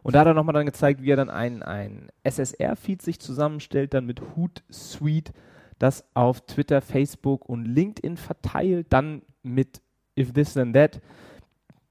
[0.01, 3.93] Und da hat er nochmal dann gezeigt, wie er dann ein, ein SSR-Feed sich zusammenstellt,
[3.93, 5.33] dann mit Hootsuite
[5.77, 9.81] das auf Twitter, Facebook und LinkedIn verteilt, dann mit
[10.17, 10.99] If This Then That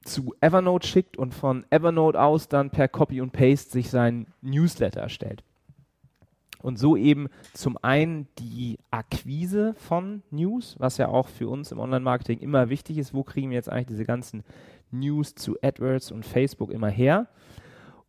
[0.02, 5.00] zu Evernote schickt und von Evernote aus dann per Copy und Paste sich sein Newsletter
[5.00, 5.44] erstellt.
[6.62, 11.78] Und so eben zum einen die Akquise von News, was ja auch für uns im
[11.78, 13.14] Online-Marketing immer wichtig ist.
[13.14, 14.44] Wo kriegen wir jetzt eigentlich diese ganzen
[14.90, 17.28] News zu AdWords und Facebook immer her?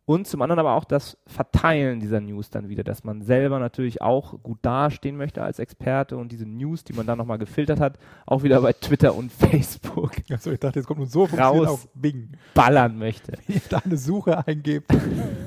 [0.04, 4.02] Und zum anderen aber auch das Verteilen dieser News dann wieder, dass man selber natürlich
[4.02, 7.98] auch gut dastehen möchte als Experte und diese News, die man dann nochmal gefiltert hat,
[8.26, 11.68] auch wieder bei Twitter und Facebook Also ich dachte, jetzt kommt nur so Raus.
[11.68, 12.30] auf Bing.
[12.52, 13.32] ballern möchte.
[13.46, 14.90] Wenn ihr da eine Suche eingebt,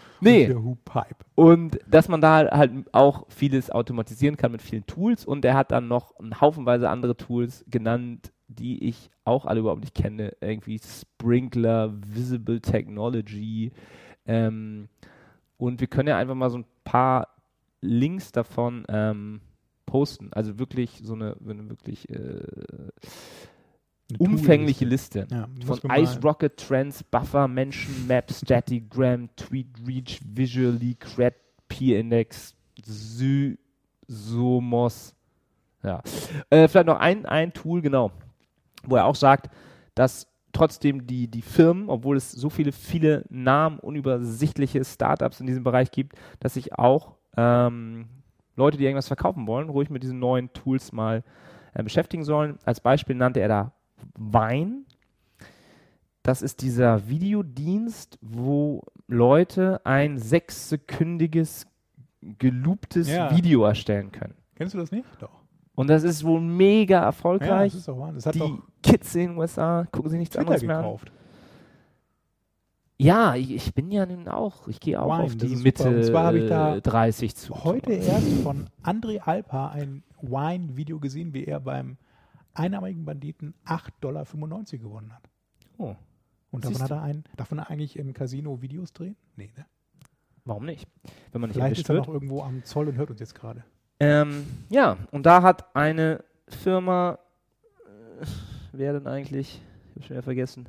[0.84, 1.16] Pipe.
[1.34, 5.24] Und dass man da halt auch vieles automatisieren kann mit vielen Tools.
[5.24, 9.80] Und er hat dann noch einen Haufenweise andere Tools genannt, die ich auch alle überhaupt
[9.80, 10.32] nicht kenne.
[10.40, 13.72] Irgendwie Sprinkler, Visible Technology.
[14.26, 14.88] Ähm,
[15.56, 17.28] und wir können ja einfach mal so ein paar
[17.80, 19.40] Links davon ähm,
[19.86, 20.32] posten.
[20.32, 22.46] Also wirklich so eine, eine wirklich äh,
[24.18, 24.84] umfängliche.
[24.84, 25.26] Liste.
[25.30, 31.34] Ja, Von Ice Rocket, Trends, Buffer, Mention, Map, Statigram, Tweet Reach, Visually, Cred,
[31.68, 32.54] Peer Index,
[34.06, 35.14] Somos.
[35.82, 36.02] Ja.
[36.50, 38.12] Äh, vielleicht noch ein, ein Tool, genau,
[38.84, 39.50] wo er auch sagt,
[39.94, 45.64] dass trotzdem die, die Firmen, obwohl es so viele, viele Namen, unübersichtliche Startups in diesem
[45.64, 48.06] Bereich gibt, dass sich auch ähm,
[48.54, 51.24] Leute, die irgendwas verkaufen wollen, ruhig mit diesen neuen Tools mal
[51.74, 52.58] äh, beschäftigen sollen.
[52.64, 53.72] Als Beispiel nannte er da
[54.16, 54.82] Vine.
[56.22, 61.66] Das ist dieser Videodienst, wo Leute ein sechssekündiges
[62.38, 63.36] gelooptes Ja.
[63.36, 64.34] Video erstellen können.
[64.54, 65.04] Kennst du das nicht?
[65.18, 65.30] Doch.
[65.74, 67.72] Und das ist wohl mega Ja, erfolgreich.
[67.72, 68.12] das ist doch wahr.
[68.12, 70.98] Das hat die Kids in den USA gucken sich nichts Twitter anderes mehr an.
[72.98, 75.96] Ja, ich, ich bin ja nun auch, ich gehe auch Wine, auf die Mitte super.
[75.96, 77.64] Und zwar habe ich da äh, 30 zu.
[77.64, 81.96] Heute erst von André Alpa ein Wine-Video gesehen, wie er beim
[82.54, 85.28] einarmigen Banditen 8,95 Dollar gewonnen hat.
[85.78, 85.96] Oh,
[86.50, 89.16] Und davon Siehst hat er ein, darf man eigentlich im Casino Videos drehen?
[89.36, 89.66] Nee, ne?
[90.44, 90.88] warum nicht?
[91.30, 93.64] Wenn man nicht Vielleicht ist er noch irgendwo am Zoll und hört uns jetzt gerade.
[94.00, 97.18] Ähm, ja, und da hat eine Firma,
[98.20, 98.26] äh,
[98.72, 99.62] wer denn eigentlich?
[99.94, 100.68] Ich habe schon wieder vergessen,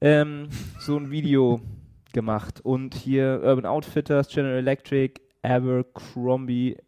[0.00, 0.48] ähm,
[0.78, 1.60] so ein Video
[2.12, 2.60] gemacht.
[2.62, 6.78] Und hier Urban Outfitters, General Electric, Abercrombie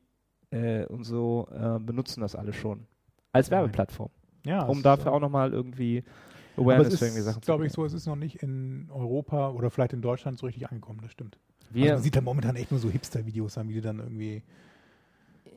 [0.50, 2.86] äh, und so äh, benutzen das alle schon
[3.32, 3.50] als.
[3.50, 4.10] Werbeplattform,
[4.46, 6.04] Ja, um dafür ist, auch nochmal irgendwie
[6.56, 9.50] Awareness es für irgendwie Sachen ist, glaube ich, so, es ist noch nicht in Europa
[9.50, 11.38] oder vielleicht in Deutschland so richtig angekommen, das stimmt.
[11.74, 14.42] Also man sieht da momentan echt nur so Hipster-Videos wie die dann irgendwie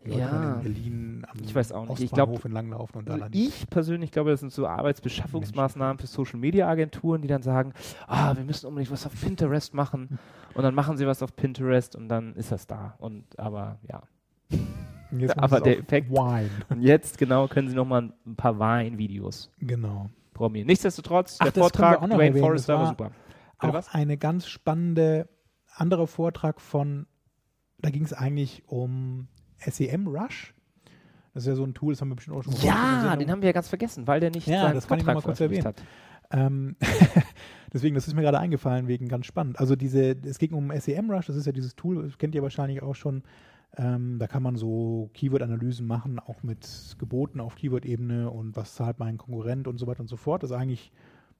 [0.05, 0.53] Leute Ja.
[0.55, 1.99] in Berlin am Ich weiß auch nicht.
[1.99, 5.99] Ich Ostbahnhof glaub, entlanglaufen und da Also dann ich persönlich glaube, das sind so Arbeitsbeschaffungsmaßnahmen
[5.99, 7.73] für Social Media Agenturen, die dann sagen,
[8.07, 10.19] ah, wir müssen unbedingt was auf Pinterest machen.
[10.53, 12.95] Und dann machen sie was auf Pinterest und dann ist das da.
[12.99, 14.01] Und aber ja.
[15.11, 16.49] Jetzt aber der Effekt- Wine.
[16.69, 20.09] Und jetzt genau können sie nochmal ein paar Wein-Videos Genau.
[20.33, 20.67] programmieren.
[20.67, 23.11] Nichtsdestotrotz, Ach, der Vortrag Dwayne erwähnen, Forrester war war- super.
[23.59, 23.93] Auch was?
[23.93, 25.27] eine ganz spannende
[25.75, 27.07] andere Vortrag von,
[27.79, 30.53] da ging es eigentlich um SEM Rush.
[31.33, 33.29] Das ist ja so ein Tool, das haben wir bestimmt auch schon mal Ja, den
[33.31, 35.21] haben wir ja ganz vergessen, weil der nicht Ja, seinen das kann ich Vortrag mal
[35.27, 35.83] kurz veröffentlicht hat.
[36.31, 36.75] Ähm,
[37.73, 39.59] deswegen, das ist mir gerade eingefallen, wegen ganz spannend.
[39.59, 42.81] Also diese, es ging um SEMrush, das ist ja dieses Tool, das kennt ihr wahrscheinlich
[42.81, 43.23] auch schon.
[43.77, 48.99] Ähm, da kann man so Keyword-Analysen machen, auch mit Geboten auf Keyword-Ebene und was zahlt
[48.99, 50.43] mein Konkurrent und so weiter und so fort.
[50.43, 50.91] Das ist eigentlich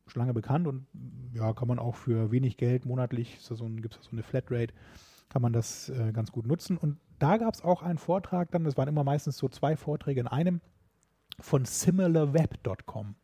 [0.07, 0.85] schon lange bekannt und
[1.33, 4.73] ja, kann man auch für wenig Geld monatlich, so gibt es so eine Flatrate,
[5.29, 6.77] kann man das äh, ganz gut nutzen.
[6.77, 10.21] Und da gab es auch einen Vortrag dann, das waren immer meistens so zwei Vorträge
[10.21, 10.61] in einem,
[11.39, 13.15] von similarweb.com.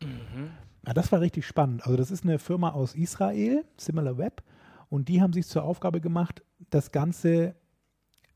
[0.85, 1.83] Ja, das war richtig spannend.
[1.83, 4.43] Also das ist eine Firma aus Israel, SimilarWeb,
[4.89, 7.55] und die haben sich zur Aufgabe gemacht, das ganze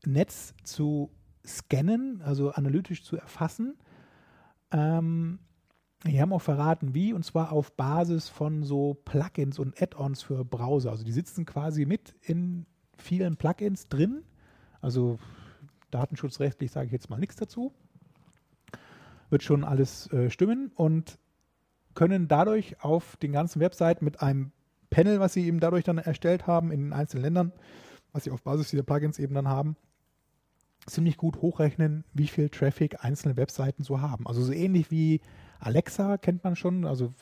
[0.06, 1.10] Netz zu
[1.46, 3.76] scannen, also analytisch zu erfassen.
[4.72, 5.40] Ähm,
[6.06, 10.44] die haben auch verraten, wie, und zwar auf Basis von so Plugins und Add-ons für
[10.44, 10.90] Browser.
[10.90, 14.22] Also die sitzen quasi mit in vielen Plugins drin.
[14.80, 15.18] Also
[15.90, 17.74] datenschutzrechtlich sage ich jetzt mal nichts dazu.
[19.28, 21.18] Wird schon alles äh, stimmen und
[21.94, 24.52] können dadurch auf den ganzen Webseiten mit einem
[24.88, 27.52] Panel, was sie eben dadurch dann erstellt haben in den einzelnen Ländern,
[28.12, 29.76] was sie auf Basis dieser Plugins eben dann haben,
[30.86, 34.26] ziemlich gut hochrechnen, wie viel Traffic einzelne Webseiten so haben.
[34.26, 35.20] Also so ähnlich wie
[35.60, 37.12] Alexa kennt man schon, also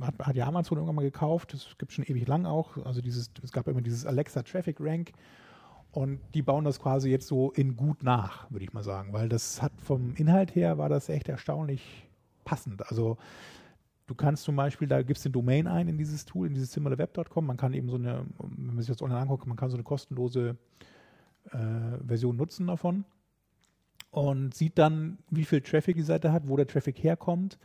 [0.00, 3.30] hat, hat ja Amazon irgendwann mal gekauft, das gibt schon ewig lang auch, also dieses,
[3.42, 5.12] es gab immer dieses Alexa Traffic Rank
[5.92, 9.28] und die bauen das quasi jetzt so in gut nach, würde ich mal sagen, weil
[9.28, 12.08] das hat vom Inhalt her war das echt erstaunlich
[12.44, 12.88] passend.
[12.88, 13.18] Also
[14.06, 16.72] Du kannst zum Beispiel, da gibst du den Domain ein in dieses Tool, in dieses
[16.72, 17.46] similarweb.com.
[17.46, 19.84] Man kann eben so eine, wenn man sich das online anguckt, man kann so eine
[19.84, 20.56] kostenlose
[21.52, 23.04] äh, Version nutzen davon
[24.10, 27.58] und sieht dann, wie viel Traffic die Seite hat, wo der Traffic herkommt,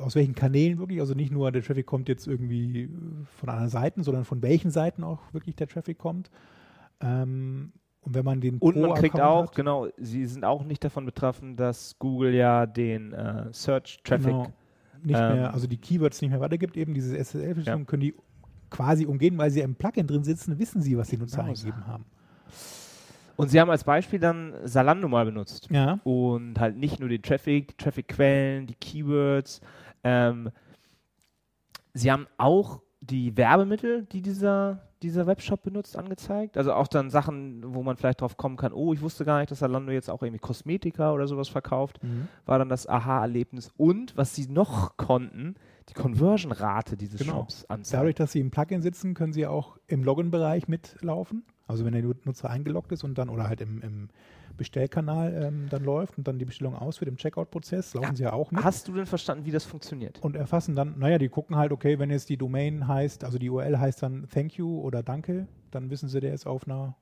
[0.00, 2.88] aus welchen Kanälen wirklich, also nicht nur der Traffic kommt jetzt irgendwie
[3.36, 6.30] von anderen Seiten, sondern von welchen Seiten auch wirklich der Traffic kommt.
[7.00, 10.84] Ähm, und wenn man den Und man kriegt auch, hat, genau, sie sind auch nicht
[10.84, 14.52] davon betroffen, dass Google ja den äh, Search-Traffic Genau.
[15.02, 18.14] nicht Ähm, mehr, also die Keywords nicht mehr weitergibt, eben diese SSL-Verschlüsselung können die
[18.70, 21.48] quasi umgehen, weil sie im Plugin drin sitzen, wissen sie, was die Nutzer Genau.
[21.50, 22.04] eingegeben haben.
[23.36, 25.68] Und sie haben als Beispiel dann Salando mal benutzt.
[25.70, 29.60] Ja, Und halt nicht nur den Traffic, die Traffic-Quellen, die Keywords.
[30.04, 30.50] Ähm,
[31.92, 36.56] sie haben auch die Werbemittel, die dieser, dieser Webshop benutzt, angezeigt.
[36.56, 39.50] Also auch dann Sachen, wo man vielleicht drauf kommen kann, oh, ich wusste gar nicht,
[39.50, 41.98] dass Salando jetzt auch irgendwie Kosmetika oder sowas verkauft.
[42.46, 43.70] War dann das Aha-Erlebnis.
[43.76, 45.54] Und was sie noch konnten,
[45.88, 47.40] die Conversion-Rate dieses Genau.
[47.40, 48.00] Shops anzeigen.
[48.00, 51.44] dadurch, dass sie im Plugin sitzen, können sie auch im Login-Bereich mitlaufen.
[51.66, 54.08] Also wenn der Nutzer eingeloggt ist und dann oder halt im, im
[54.56, 58.14] Bestellkanal ähm, dann läuft und dann die Bestellung ausführt im Checkout-Prozess, laufen Ja.
[58.16, 58.62] sie ja auch mit.
[58.62, 60.20] Hast du denn verstanden, wie das funktioniert?
[60.22, 63.50] und erfassen dann, naja, die gucken halt, okay, wenn jetzt die Domain heißt, also die
[63.50, 66.96] URL heißt dann Thank you oder Danke, dann wissen sie, der ist auf einer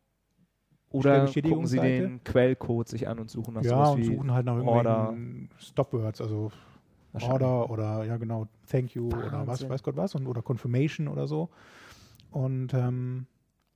[0.90, 4.46] Oder gucken sie den Quellcode sich an und suchen nach ja, sowas und suchen halt
[4.46, 6.50] nach irgendwelchen Stopwords, also.
[7.20, 9.68] Order oder ja genau, Thank you oder was, Wahnsinn.
[9.68, 11.50] weiß Gott was und oder Confirmation oder so.
[12.30, 13.26] Und ähm,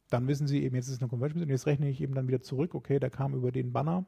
[0.09, 2.29] dann wissen sie eben, jetzt ist es eine Conversion und jetzt rechne ich eben dann
[2.29, 4.05] wieder zurück, okay, der kam über den Banner,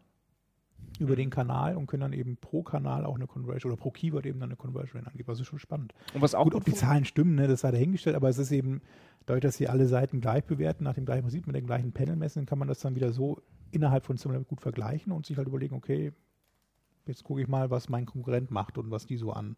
[0.98, 1.16] über Mhm.
[1.16, 4.38] den Kanal und können dann eben pro Kanal auch eine Conversion oder pro Keyword eben
[4.40, 5.28] dann eine Conversion angeben.
[5.28, 5.92] Also schon spannend.
[6.14, 8.52] Und was auch Gut, ob die Zahlen stimmen, ne, das sei dahingestellt, aber es ist
[8.52, 8.80] eben,
[9.26, 12.16] dadurch, dass sie alle Seiten gleich bewerten, nach dem gleichen Prinzip, mit dem gleichen Panel
[12.16, 15.48] messen, kann man das dann wieder so innerhalb von Similar gut vergleichen und sich halt
[15.48, 16.12] überlegen, okay,
[17.08, 19.56] jetzt gucke ich mal, was mein Konkurrent macht und was die so an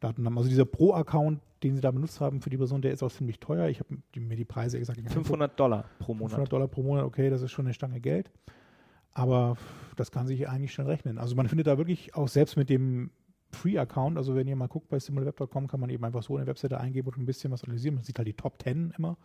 [0.00, 0.36] Daten haben.
[0.36, 3.40] Also dieser Pro-Account, den sie da benutzt haben für die Person, der ist auch ziemlich
[3.40, 3.68] teuer.
[3.68, 5.00] Ich habe mir die Preise gesagt.
[5.00, 6.30] 500 Dollar pro Monat.
[6.30, 8.30] 500 Dollar pro Monat, okay, das ist schon eine Stange Geld.
[9.14, 9.56] Aber
[9.96, 11.18] das kann sich eigentlich schon rechnen.
[11.18, 13.10] Also man findet da wirklich auch selbst mit dem
[13.50, 16.80] Free-Account, also wenn ihr mal guckt bei similarweb.com, kann man eben einfach so eine Webseite
[16.80, 17.96] eingeben und ein bisschen was analysieren.
[17.96, 19.16] Man sieht halt die Top 10 immer.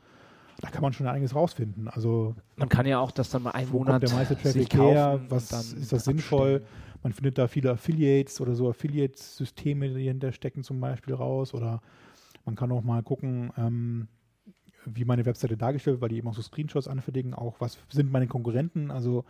[0.59, 1.87] Da kann man schon einiges rausfinden.
[1.87, 5.21] Also Man kann ja auch das dann mal einen Monat der meiste sich kaufen her?
[5.29, 6.63] Was ist das sinnvoll?
[7.07, 11.53] Man findet da viele Affiliates oder so Affiliate-Systeme, die hinter stecken zum Beispiel raus.
[11.53, 11.81] Oder
[12.43, 14.09] man kann auch mal gucken, ähm,
[14.83, 17.33] wie meine Webseite dargestellt wird, weil die eben auch so Screenshots anfertigen.
[17.33, 18.91] Auch was sind meine Konkurrenten?
[18.91, 19.23] Also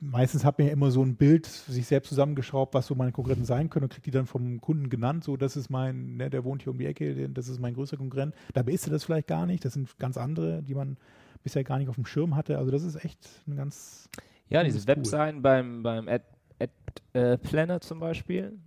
[0.00, 3.44] meistens hat man ja immer so ein Bild sich selbst zusammengeschraubt, was so meine Konkurrenten
[3.44, 5.22] sein können und kriegt die dann vom Kunden genannt.
[5.22, 7.98] So, das ist mein, ne, der wohnt hier um die Ecke, das ist mein größter
[7.98, 8.34] Konkurrent.
[8.52, 9.64] Dabei ist er das vielleicht gar nicht.
[9.64, 10.96] Das sind ganz andere, die man
[11.44, 12.58] bisher gar nicht auf dem Schirm hatte.
[12.58, 14.08] Also das ist echt ein ganz
[14.48, 14.96] Ja, Das diese ist cool.
[14.96, 16.24] Webseiten beim, beim Ad
[17.12, 18.58] äh, Planner zum Beispiel,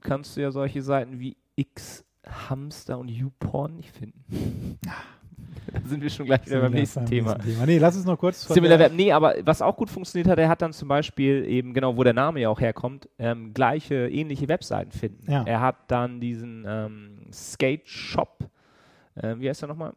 [0.00, 4.78] kannst du ja solche Seiten wie X Hamster und YouPorn nicht finden.
[5.72, 7.34] da sind wir schon gleich wieder beim nächsten beim Thema.
[7.38, 7.66] Thema.
[7.66, 10.28] Nee, lass uns noch kurz von Similar der- Web, nee, aber was auch gut funktioniert
[10.28, 13.54] hat, er hat dann zum Beispiel eben, genau wo der Name ja auch herkommt, ähm,
[13.54, 15.30] gleiche, ähnliche Webseiten finden.
[15.30, 15.44] Ja.
[15.44, 18.48] Er hat dann diesen ähm, Skate Shop,
[19.14, 19.92] äh, wie heißt er nochmal?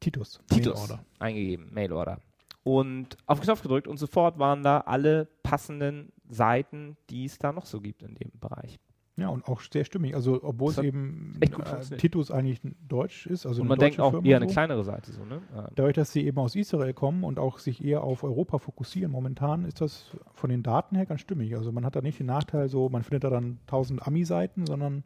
[0.00, 0.40] Titus.
[0.50, 1.04] Titus Mailorder.
[1.18, 2.18] eingegeben, Mailorder.
[2.64, 7.52] Und auf den Knopf gedrückt und sofort waren da alle passenden Seiten, die es da
[7.52, 8.78] noch so gibt in dem Bereich.
[9.18, 10.14] Ja, und auch sehr stimmig.
[10.14, 11.96] Also, obwohl es eben äh.
[11.96, 13.46] Titus eigentlich Deutsch ist.
[13.46, 14.52] Also und eine man denkt auch Firma eher eine so.
[14.52, 15.40] kleinere Seite so, ne?
[15.54, 15.70] Ja.
[15.74, 19.64] Dadurch, dass sie eben aus Israel kommen und auch sich eher auf Europa fokussieren, momentan
[19.64, 21.56] ist das von den Daten her ganz stimmig.
[21.56, 25.02] Also man hat da nicht den Nachteil, so man findet da dann 1000 Ami-Seiten, sondern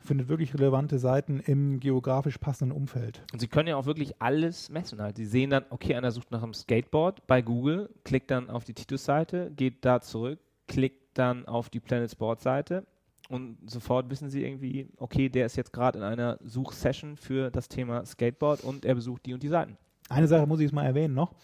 [0.00, 3.22] findet wirklich relevante Seiten im geografisch passenden Umfeld.
[3.32, 5.16] Und sie können ja auch wirklich alles messen halt.
[5.16, 8.74] Sie sehen dann, okay, einer sucht nach einem Skateboard bei Google, klickt dann auf die
[8.74, 10.38] Titus-Seite, geht da zurück,
[10.68, 12.86] klickt dann auf die Planet Sport-Seite
[13.28, 17.68] und sofort wissen sie irgendwie, okay, der ist jetzt gerade in einer Suchsession für das
[17.68, 19.76] Thema Skateboard und er besucht die und die Seiten.
[20.08, 21.34] Eine Sache muss ich jetzt mal erwähnen noch.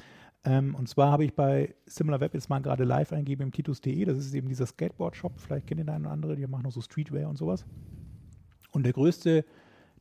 [0.44, 4.04] Ähm, und zwar habe ich bei SimilarWeb jetzt mal gerade live eingegeben im titus.de.
[4.04, 5.38] Das ist eben dieser Skateboard-Shop.
[5.38, 6.36] Vielleicht kennt ihr den einen oder andere.
[6.36, 7.64] Die machen auch so Streetwear und sowas.
[8.76, 9.46] Und der größte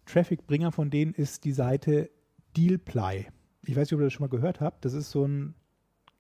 [0.05, 2.09] Traffic-Bringer von denen ist die Seite
[2.57, 3.27] Dealply.
[3.65, 4.83] Ich weiß nicht, ob ihr das schon mal gehört habt.
[4.83, 5.55] Das ist so ein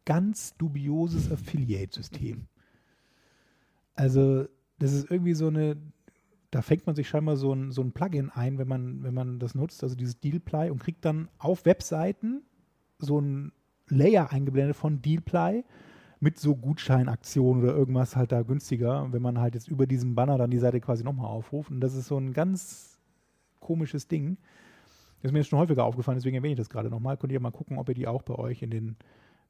[0.05, 2.47] ganz dubioses Affiliate-System.
[3.95, 4.47] Also,
[4.79, 5.75] das ist irgendwie so eine,
[6.49, 9.37] da fängt man sich scheinbar so ein, so ein Plugin ein, wenn man, wenn man
[9.37, 12.41] das nutzt, also dieses Dealply und kriegt dann auf Webseiten
[12.99, 13.51] so ein
[13.89, 15.65] Layer eingeblendet von Dealply
[16.25, 20.39] mit so Gutscheinaktionen oder irgendwas halt da günstiger, wenn man halt jetzt über diesen Banner
[20.39, 21.69] dann die Seite quasi nochmal aufruft.
[21.69, 22.97] Und das ist so ein ganz
[23.59, 24.37] komisches Ding.
[25.21, 27.15] Das ist mir jetzt schon häufiger aufgefallen, deswegen erwähne ich das gerade nochmal.
[27.17, 28.95] Könnt ihr mal gucken, ob ihr die auch bei euch in den,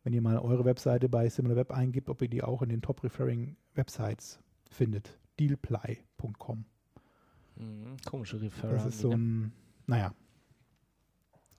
[0.04, 3.56] wenn ihr mal eure Webseite bei SimilarWeb eingibt, ob ihr die auch in den Top-Referring
[3.76, 5.18] Websites findet.
[5.40, 6.66] Dealply.com.
[7.56, 8.76] Mhm, komische Referral.
[8.76, 9.54] Das ist so ein,
[9.88, 10.14] naja.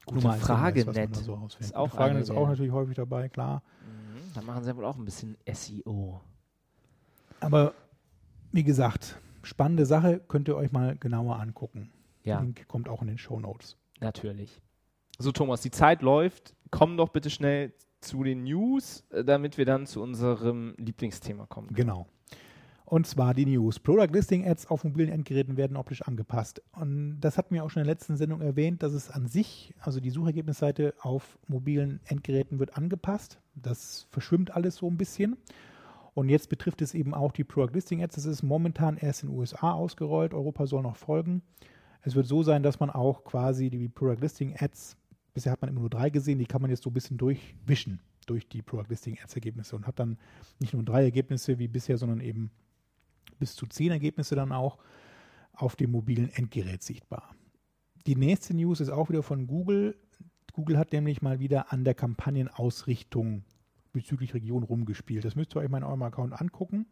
[0.05, 1.17] Gute Frage, man nett.
[1.17, 1.49] So.
[1.59, 3.63] Ist auch Frage ist auch natürlich häufig dabei, klar.
[3.81, 4.06] Mhm,
[4.37, 6.21] Da machen sie ja wohl auch ein bisschen SEO.
[7.41, 7.73] Aber
[8.53, 11.91] wie gesagt, spannende Sache, könnt ihr euch mal genauer angucken.
[12.23, 12.41] Ja.
[12.41, 13.79] Link kommt auch in den Show Notes.
[14.01, 14.61] Natürlich.
[15.19, 16.55] So, Thomas, die Zeit läuft.
[16.71, 21.69] Komm doch bitte schnell zu den News, äh, damit wir dann zu unserem Lieblingsthema kommen.
[21.73, 22.07] Genau.
[22.89, 23.81] Und zwar die News.
[23.81, 26.63] Product Listing Ads auf mobilen Endgeräten werden optisch angepasst.
[26.71, 29.75] Und das hatten wir auch schon in der letzten Sendung erwähnt, dass es an sich,
[29.81, 33.41] also die Suchergebnisseite auf mobilen Endgeräten wird angepasst.
[33.57, 35.37] Das verschwimmt alles so ein bisschen.
[36.15, 38.15] Und jetzt betrifft es eben auch die Product Listing Ads.
[38.15, 40.33] Das ist momentan erst in den USA ausgerollt.
[40.33, 41.43] Europa soll noch folgen.
[42.03, 44.97] Es wird so sein, dass man auch quasi die Product Listing Ads,
[45.35, 47.99] bisher hat man immer nur drei gesehen, die kann man jetzt so ein bisschen durchwischen
[48.27, 50.19] durch die Product Listing Ads Ergebnisse und hat dann
[50.61, 52.53] nicht nur drei Ergebnisse wie bisher, sondern eben
[53.39, 54.79] bis zu zehn Ergebnisse dann auch
[55.53, 57.35] auf dem mobilen Endgerät sichtbar.
[58.07, 59.97] Die nächste News ist auch wieder von Google.
[60.53, 63.45] Google hat nämlich mal wieder an der Kampagnenausrichtung
[63.93, 65.25] bezüglich Region rumgespielt.
[65.25, 66.87] Das müsst ihr euch mal in eurem Account angucken.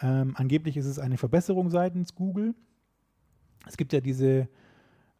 [0.00, 2.54] Ähm, angeblich ist es eine Verbesserung seitens Google.
[3.66, 4.48] Es gibt ja diese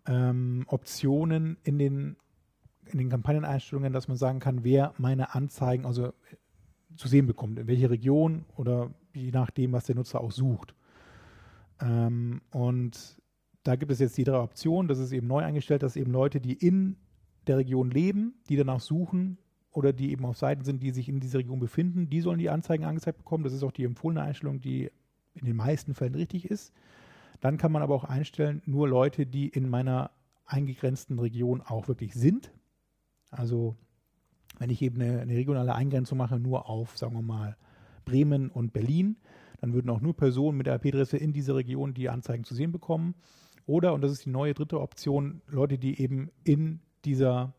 [0.07, 2.17] ähm, Optionen in den,
[2.87, 6.13] in den Kampagneneinstellungen, dass man sagen kann, wer meine Anzeigen also
[6.97, 10.75] zu sehen bekommt, in welche Region oder je nachdem, was der Nutzer auch sucht.
[11.81, 13.21] Ähm, und
[13.63, 14.89] da gibt es jetzt die drei Optionen.
[14.89, 16.97] Das ist eben neu eingestellt, dass eben Leute, die in
[17.47, 19.39] der Region leben, die danach suchen
[19.71, 22.51] oder die eben auf Seiten sind, die sich in dieser Region befinden, die sollen die
[22.51, 23.45] Anzeigen angezeigt bekommen.
[23.45, 24.91] Das ist auch die empfohlene Einstellung, die
[25.35, 26.73] in den meisten Fällen richtig ist.
[27.41, 30.11] Dann kann man aber auch einstellen, nur Leute, die in meiner
[30.47, 32.53] eingegrenzten Region auch wirklich sind.
[33.31, 33.77] Also
[34.59, 37.57] wenn ich eben eine, eine regionale Eingrenzung mache, nur auf, sagen wir mal,
[38.05, 39.17] Bremen und Berlin,
[39.61, 42.73] dann würden auch nur Personen mit der IP-Adresse in dieser Region die Anzeigen zu sehen
[42.73, 43.15] bekommen.
[43.67, 47.55] Oder, und das ist die neue dritte Option, Leute, die eben in dieser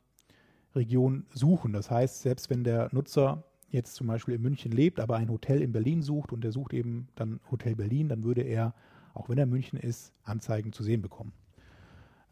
[0.75, 1.73] Region suchen.
[1.73, 5.61] Das heißt, selbst wenn der Nutzer jetzt zum Beispiel in München lebt, aber ein Hotel
[5.61, 8.73] in Berlin sucht und der sucht eben dann Hotel Berlin, dann würde er,
[9.13, 11.33] auch wenn er in München ist, Anzeigen zu sehen bekommen.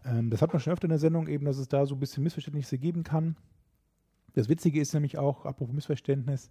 [0.06, 2.00] Ähm, das hat man schon öfter in der Sendung, eben, dass es da so ein
[2.00, 3.36] bisschen Missverständnisse geben kann.
[4.34, 6.50] Das Witzige ist nämlich auch, apropos Missverständnis,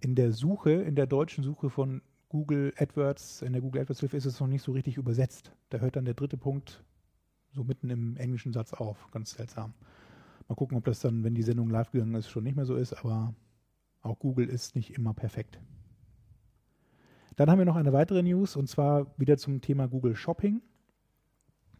[0.00, 4.16] in der Suche, in der deutschen Suche von Google AdWords, in der Google AdWords Hilfe
[4.16, 5.52] ist es noch nicht so richtig übersetzt.
[5.70, 6.82] Da hört dann der dritte Punkt
[7.52, 9.10] so mitten im englischen Satz auf.
[9.12, 9.74] Ganz seltsam.
[10.48, 12.76] Mal gucken, ob das dann, wenn die Sendung live gegangen ist, schon nicht mehr so
[12.76, 13.34] ist, aber
[14.02, 15.58] auch Google ist nicht immer perfekt.
[17.36, 20.62] Dann haben wir noch eine weitere News und zwar wieder zum Thema Google Shopping.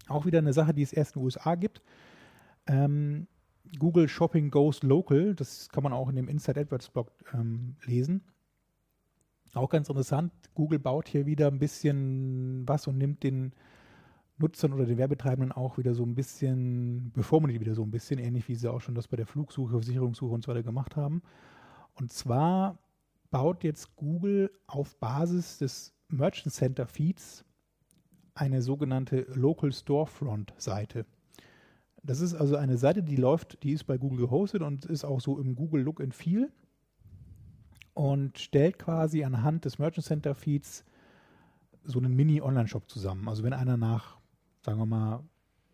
[0.08, 1.82] Auch wieder eine Sache, die es erst in den USA gibt.
[2.66, 3.26] Ähm,
[3.78, 5.34] Google Shopping Goes Local.
[5.34, 8.22] Das kann man auch in dem Inside AdWords Blog ähm, lesen.
[9.54, 10.32] Auch ganz interessant.
[10.54, 13.52] Google baut hier wieder ein bisschen was und nimmt den
[14.38, 18.48] Nutzern oder den Werbetreibenden auch wieder so ein bisschen, bevormundet wieder so ein bisschen, ähnlich
[18.48, 21.22] wie sie auch schon das bei der Flugsuche, Versicherungssuche und so weiter gemacht haben.
[21.94, 22.78] Und zwar
[23.30, 27.44] baut jetzt Google auf Basis des Merchant Center Feeds
[28.34, 31.06] eine sogenannte Local Storefront Seite.
[32.06, 35.20] Das ist also eine Seite, die läuft, die ist bei Google gehostet und ist auch
[35.20, 36.52] so im Google Look and Feel
[37.94, 40.84] und stellt quasi anhand des Merchant Center Feeds
[41.82, 43.28] so einen Mini-Online-Shop zusammen.
[43.28, 44.18] Also wenn einer nach,
[44.64, 45.24] sagen wir mal,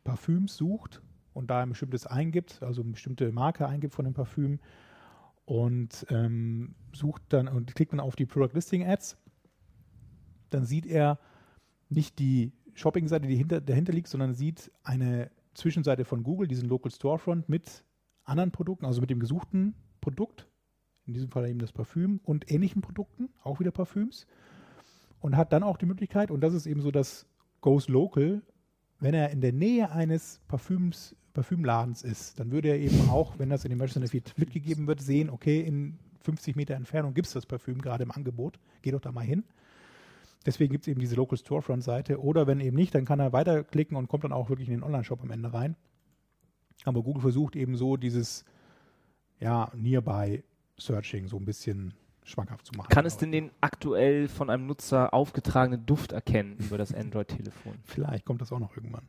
[0.05, 1.03] Parfüms sucht
[1.35, 4.59] und da ein bestimmtes eingibt, also eine bestimmte Marke eingibt von dem Parfüm
[5.45, 9.19] und ähm, sucht dann und klickt dann auf die Product Listing Ads,
[10.49, 11.19] dann sieht er
[11.91, 16.91] nicht die Shopping-Seite, die hinter, dahinter liegt, sondern sieht eine Zwischenseite von Google, diesen Local
[16.91, 17.85] Storefront mit
[18.25, 20.49] anderen Produkten, also mit dem gesuchten Produkt,
[21.07, 24.27] in diesem Fall eben das Parfüm und ähnlichen Produkten, auch wieder Parfüms,
[25.21, 27.27] und hat dann auch die Möglichkeit, und das ist eben so das
[27.61, 28.43] Goes Local,
[29.01, 33.49] wenn er in der Nähe eines Parfüms, Parfümladens ist, dann würde er eben auch, wenn
[33.49, 37.33] das in dem Merchant Feed mitgegeben wird, sehen, okay, in 50 Meter Entfernung gibt es
[37.33, 39.45] das Parfüm gerade im Angebot, geh doch da mal hin.
[40.45, 42.21] Deswegen gibt es eben diese Local Storefront-Seite.
[42.21, 44.83] Oder wenn eben nicht, dann kann er weiterklicken und kommt dann auch wirklich in den
[44.83, 45.77] Online-Shop am Ende rein.
[46.85, 48.45] Aber Google versucht eben so dieses
[49.39, 52.89] ja, Nearby-Searching so ein bisschen schmackhaft zu machen.
[52.89, 57.75] Kann es denn den aktuell von einem Nutzer aufgetragenen Duft erkennen über das Android-Telefon?
[57.85, 59.03] Vielleicht kommt das auch noch irgendwann.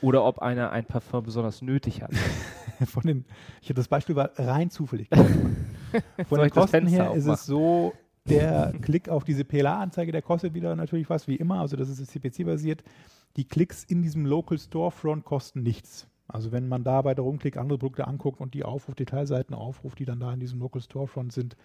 [0.00, 2.12] Oder ob einer ein Parfum besonders nötig hat.
[2.86, 3.24] von den,
[3.60, 5.08] ich das Beispiel war rein zufällig.
[6.28, 7.94] von den Kosten her ist es so,
[8.28, 11.60] der Klick auf diese PLA-Anzeige, der kostet wieder natürlich was, wie immer.
[11.60, 12.82] Also das ist CPC-basiert.
[13.36, 16.06] Die Klicks in diesem Local Storefront kosten nichts.
[16.26, 19.98] Also wenn man da bei der Rumklick andere Produkte anguckt und die aufruft, Detailseiten aufruft,
[19.98, 21.56] die dann da in diesem Local Storefront sind,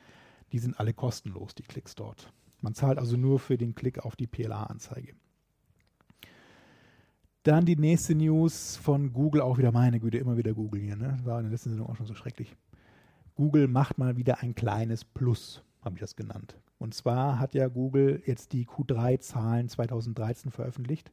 [0.52, 2.32] die sind alle kostenlos, die Klicks dort.
[2.62, 5.16] Man zahlt also nur für den Klick auf die PLA-Anzeige.
[7.44, 11.18] Dann die nächste News von Google, auch wieder meine Güte, immer wieder Google hier, ne?
[11.26, 12.56] War in der letzten Sendung auch schon so schrecklich.
[13.36, 16.58] Google macht mal wieder ein kleines Plus, habe ich das genannt.
[16.78, 21.12] Und zwar hat ja Google jetzt die Q3-Zahlen 2013 veröffentlicht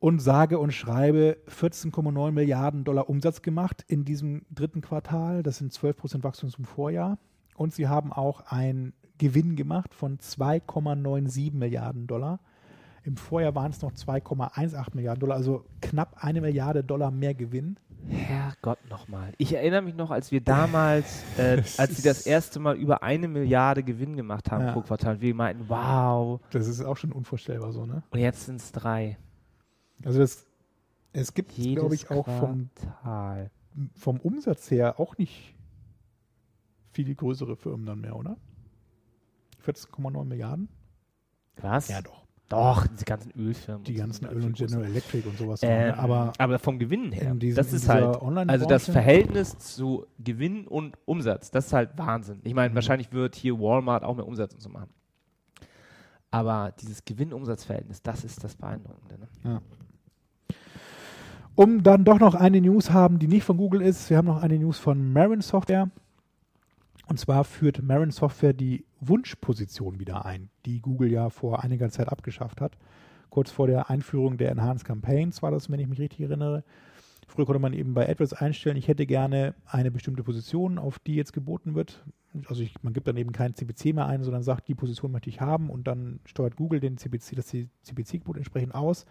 [0.00, 5.42] und sage und schreibe 14,9 Milliarden Dollar Umsatz gemacht in diesem dritten Quartal.
[5.42, 7.18] Das sind 12 Prozent Wachstum zum Vorjahr.
[7.54, 12.40] Und sie haben auch einen Gewinn gemacht von 2,97 Milliarden Dollar.
[13.04, 17.76] Im Vorjahr waren es noch 2,18 Milliarden Dollar, also knapp eine Milliarde Dollar mehr Gewinn.
[18.08, 19.32] Herrgott nochmal.
[19.38, 23.28] Ich erinnere mich noch, als wir damals, äh, als sie das erste Mal über eine
[23.28, 24.72] Milliarde Gewinn gemacht haben Ja.
[24.72, 26.40] pro Quartal, und wir meinten, wow.
[26.50, 28.02] Das ist auch schon unvorstellbar so, ne?
[28.10, 29.18] Und jetzt sind es drei.
[30.04, 30.46] Also das,
[31.12, 33.50] es gibt, glaube ich, auch vom, Quartal.
[33.94, 35.54] vom Umsatz her auch nicht
[36.92, 38.36] viele größere Firmen dann mehr, oder?
[39.64, 40.68] 14,9 Milliarden?
[41.60, 41.88] Was?
[41.88, 42.19] Ja, doch.
[42.50, 43.84] Doch, diese ganzen Ölfirmen.
[43.84, 44.56] Die ganzen Öl und.
[44.56, 45.60] General Electric und sowas.
[45.62, 45.98] Ähm, ne?
[45.98, 50.66] aber aber vom Gewinn her, diesem- das ist halt, Online-Branche- also das Verhältnis zu Gewinn
[50.66, 52.40] und Umsatz, das ist halt Wahnsinn.
[52.42, 52.56] Ich Mhm.
[52.56, 54.90] meine, wahrscheinlich wird hier Walmart auch mehr Umsatz und so machen.
[56.32, 59.18] Aber dieses Gewinn-Umsatz-Verhältnis, das ist das Beeindruckende.
[59.18, 59.28] Ne?
[59.44, 59.60] Ja.
[61.54, 64.08] Um dann doch noch eine News haben, die nicht von Google ist.
[64.10, 65.90] Wir haben noch eine News von Marin Software.
[67.06, 72.08] Und zwar führt Marin Software die Wunschposition wieder ein, die Google ja vor einiger Zeit
[72.08, 72.76] abgeschafft hat.
[73.30, 76.64] Kurz vor der Einführung der Enhanced Campaigns war das, wenn ich mich richtig erinnere.
[77.30, 81.14] Früher konnte man eben bei AdWords einstellen, ich hätte gerne eine bestimmte Position, auf die
[81.14, 82.04] jetzt geboten wird.
[82.46, 85.30] Also ich, man gibt dann eben kein CPC mehr ein, sondern sagt, die Position möchte
[85.30, 89.06] ich haben und dann steuert Google den CPC, das CPC-Gebot entsprechend aus.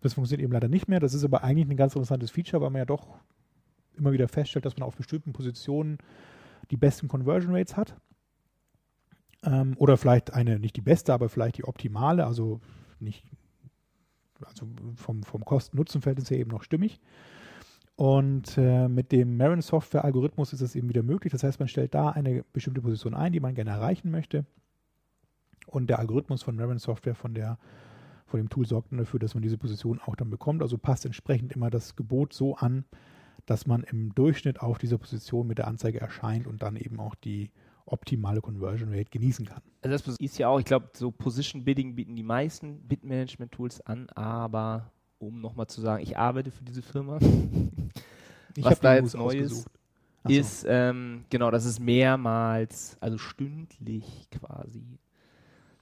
[0.00, 0.98] Das funktioniert eben leider nicht mehr.
[0.98, 3.16] Das ist aber eigentlich ein ganz interessantes Feature, weil man ja doch
[3.96, 5.98] immer wieder feststellt, dass man auf bestimmten Positionen
[6.72, 7.96] die besten Conversion Rates hat.
[9.42, 12.60] Ähm, oder vielleicht eine, nicht die beste, aber vielleicht die optimale, also
[12.98, 13.24] nicht,
[14.44, 14.66] also
[14.96, 17.00] vom, vom Kosten-Nutzen-Verhältnis her eben noch stimmig.
[17.96, 21.32] Und äh, mit dem Marin Software Algorithmus ist das eben wieder möglich.
[21.32, 24.46] Das heißt, man stellt da eine bestimmte Position ein, die man gerne erreichen möchte.
[25.66, 27.58] Und der Algorithmus von Marin Software von der
[28.30, 30.62] von dem Tool sorgt dann dafür, dass man diese Position auch dann bekommt.
[30.62, 32.84] Also passt entsprechend immer das Gebot so an,
[33.44, 37.16] dass man im Durchschnitt auf dieser Position mit der Anzeige erscheint und dann eben auch
[37.16, 37.50] die
[37.92, 39.62] optimale Conversion Rate genießen kann.
[39.82, 44.08] Also das ist ja auch, ich glaube, so Position Bidding bieten die meisten Bid-Management-Tools an,
[44.10, 47.18] aber um nochmal zu sagen, ich arbeite für diese Firma,
[48.56, 49.70] Ich Was da jetzt News neu ist, ausgesucht.
[50.22, 50.36] Ach so.
[50.36, 54.98] ist, ähm, genau, dass es mehrmals, also stündlich quasi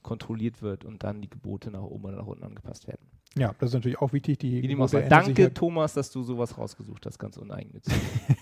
[0.01, 3.05] kontrolliert wird und dann die Gebote nach oben oder nach unten angepasst werden.
[3.37, 4.39] Ja, das ist natürlich auch wichtig.
[4.39, 7.93] Die sich Danke, Thomas, dass du sowas rausgesucht hast, ganz uneigennützig.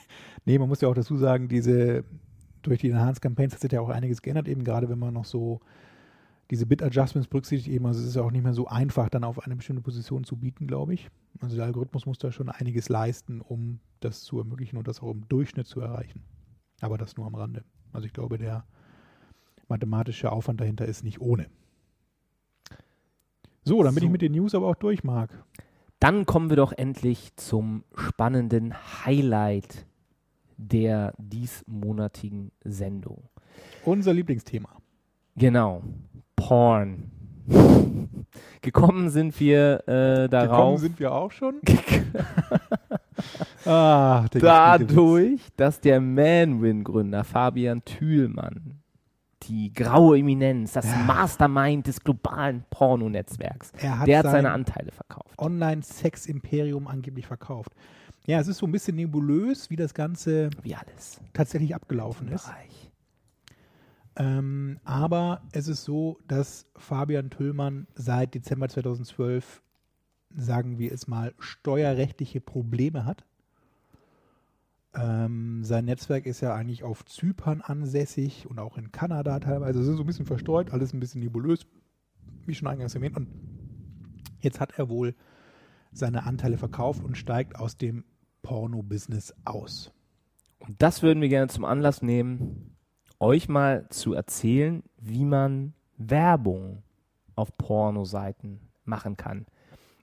[0.46, 2.06] Nee, man muss ja auch dazu sagen, diese
[2.70, 5.26] durch die Enhanced Campaigns hat sich ja auch einiges geändert, eben gerade wenn man noch
[5.26, 5.60] so
[6.50, 9.44] diese Bit-Adjustments berücksichtigt, eben, also es ist ja auch nicht mehr so einfach, dann auf
[9.44, 11.10] eine bestimmte Position zu bieten, glaube ich.
[11.42, 15.12] Also der Algorithmus muss da schon einiges leisten, um das zu ermöglichen und das auch
[15.12, 16.24] im Durchschnitt zu erreichen.
[16.80, 17.64] Aber das nur am Rande.
[17.92, 18.66] Also ich glaube, der
[19.68, 21.48] mathematische Aufwand dahinter ist nicht ohne.
[23.64, 24.06] So, dann bin So.
[24.06, 25.32] ich mit den News aber auch durch, Marc.
[26.00, 28.74] Dann kommen wir doch endlich zum spannenden
[29.06, 29.87] Highlight
[30.58, 33.30] der diesmonatigen Sendung.
[33.86, 34.70] Unser Lieblingsthema.
[35.36, 35.84] Genau,
[36.36, 37.12] Porn.
[38.62, 41.56] Gekommen sind wir äh, Gekommen darauf, sind wir auch schon.
[43.66, 48.82] ah, dadurch, dass der Manwin-Gründer Fabian Thülmann,
[49.44, 50.98] die graue Eminenz, das Ja.
[51.06, 55.38] Mastermind des globalen Pornonetzwerks, Er der hat sein seine Anteile verkauft.
[55.38, 57.72] Online-Sex-Imperium angeblich verkauft.
[58.28, 62.52] Ja, es ist so ein bisschen nebulös, wie das Ganze Wie alles tatsächlich abgelaufen ist.
[64.18, 69.62] Ähm, aber es ist so, dass Fabian Tüllmann seit Dezember 2012,
[70.36, 73.24] sagen wir es mal, steuerrechtliche Probleme hat.
[74.94, 79.80] Ähm, sein Netzwerk ist ja eigentlich auf Zypern ansässig und auch in Kanada teilweise.
[79.80, 81.66] Es ist so ein bisschen verstreut, alles ein bisschen nebulös,
[82.46, 83.16] wie schon eingangs erwähnt.
[83.16, 83.30] Und
[84.42, 85.16] jetzt hat er wohl
[85.94, 88.04] seine Anteile verkauft und steigt aus dem
[88.42, 89.92] Porno-Business aus.
[90.60, 92.76] Und das würden wir gerne zum Anlass nehmen,
[93.20, 96.84] euch mal zu erzählen, wie man Werbung
[97.36, 99.46] auf Pornoseiten machen kann.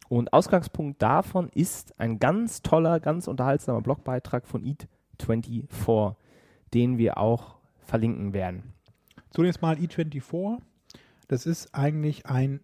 [0.08, 6.14] Und Ausgangspunkt davon ist ein ganz toller, ganz unterhaltsamer Blogbeitrag von Eat24,
[6.72, 8.74] den wir auch verlinken werden.
[9.30, 10.58] Zunächst mal E24.
[11.26, 12.60] Das ist eigentlich ein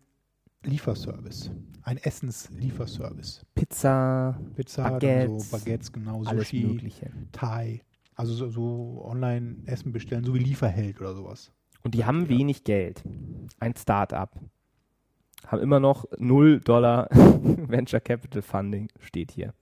[0.62, 1.50] Lieferservice,
[1.82, 3.44] ein Essenslieferservice.
[3.54, 7.10] Pizza, Pizza, Baguettes, dann so Baguettes, genau, alles Sushi, Mögliche.
[7.32, 7.82] Thai.
[8.14, 11.52] Also so, so online Essen bestellen, so wie Lieferheld oder sowas.
[11.82, 13.02] Und die haben wenig Geld.
[13.58, 14.38] Ein Start-up.
[15.46, 19.54] Haben immer noch 0 Dollar Venture Capital Funding, steht hier.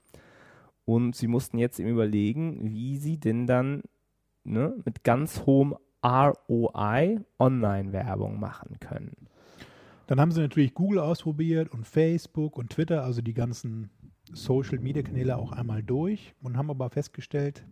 [0.85, 3.83] Und sie mussten jetzt eben überlegen, wie sie denn dann
[4.43, 9.28] ne, mit ganz hohem ROI Online-Werbung machen können.
[10.09, 13.91] Dann haben sie natürlich Google ausprobiert und Facebook und Twitter, also die ganzen
[14.33, 17.65] Social-Media-Kanäle auch einmal durch und haben aber festgestellt,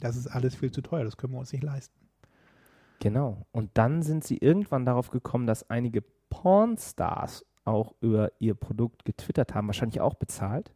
[0.00, 1.94] das ist alles viel zu teuer, das können wir uns nicht leisten.
[2.98, 3.46] Genau.
[3.52, 9.54] Und dann sind sie irgendwann darauf gekommen, dass einige Pornstars auch über ihr Produkt getwittert
[9.54, 10.72] haben, wahrscheinlich auch bezahlt.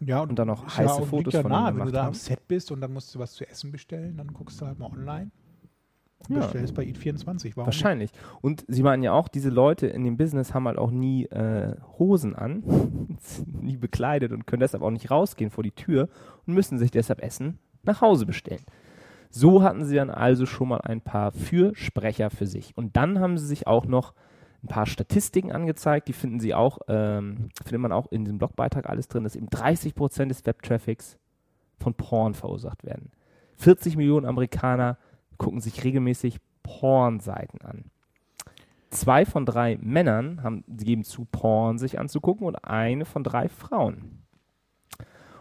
[0.00, 2.00] Ja, Und dann noch ist heiße auch- Fotos liegt ja von ihnen Wenn du da
[2.00, 2.14] am haben.
[2.14, 4.86] Set bist und dann musst du was zu essen bestellen, dann guckst du halt mal
[4.90, 5.41] online und
[6.28, 6.40] Ja.
[6.40, 7.52] bestellst bei Eat24.
[7.54, 8.10] Warum Wahrscheinlich.
[8.40, 11.74] Und sie meinen ja auch, diese Leute in dem Business haben halt auch nie äh,
[11.98, 12.62] Hosen an,
[13.46, 16.08] nie bekleidet und können deshalb auch nicht rausgehen vor die Tür
[16.46, 18.62] und müssen sich deshalb Essen nach Hause bestellen.
[19.30, 22.76] So hatten sie dann also schon mal ein paar Fürsprecher für sich.
[22.76, 24.12] Und dann haben sie sich auch noch
[24.62, 28.88] ein paar Statistiken angezeigt, die finden sie auch, ähm, findet man auch in diesem Blogbeitrag
[28.88, 31.18] alles drin, dass eben 30 Prozent des Webtraffics
[31.80, 33.10] von Porn verursacht werden.
[33.56, 34.98] 40 Millionen Amerikaner
[35.42, 37.84] gucken sich regelmäßig Pornseiten an.
[38.90, 44.22] Zwei von drei Männern haben, geben zu, Porn sich anzugucken und eine von drei Frauen.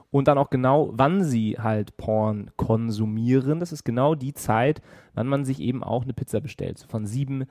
[0.10, 3.60] Und dann auch genau, wann sie halt Porn konsumieren.
[3.60, 4.82] Das ist genau die Zeit,
[5.14, 6.78] wann man sich eben auch eine Pizza bestellt.
[6.78, 7.46] So von 7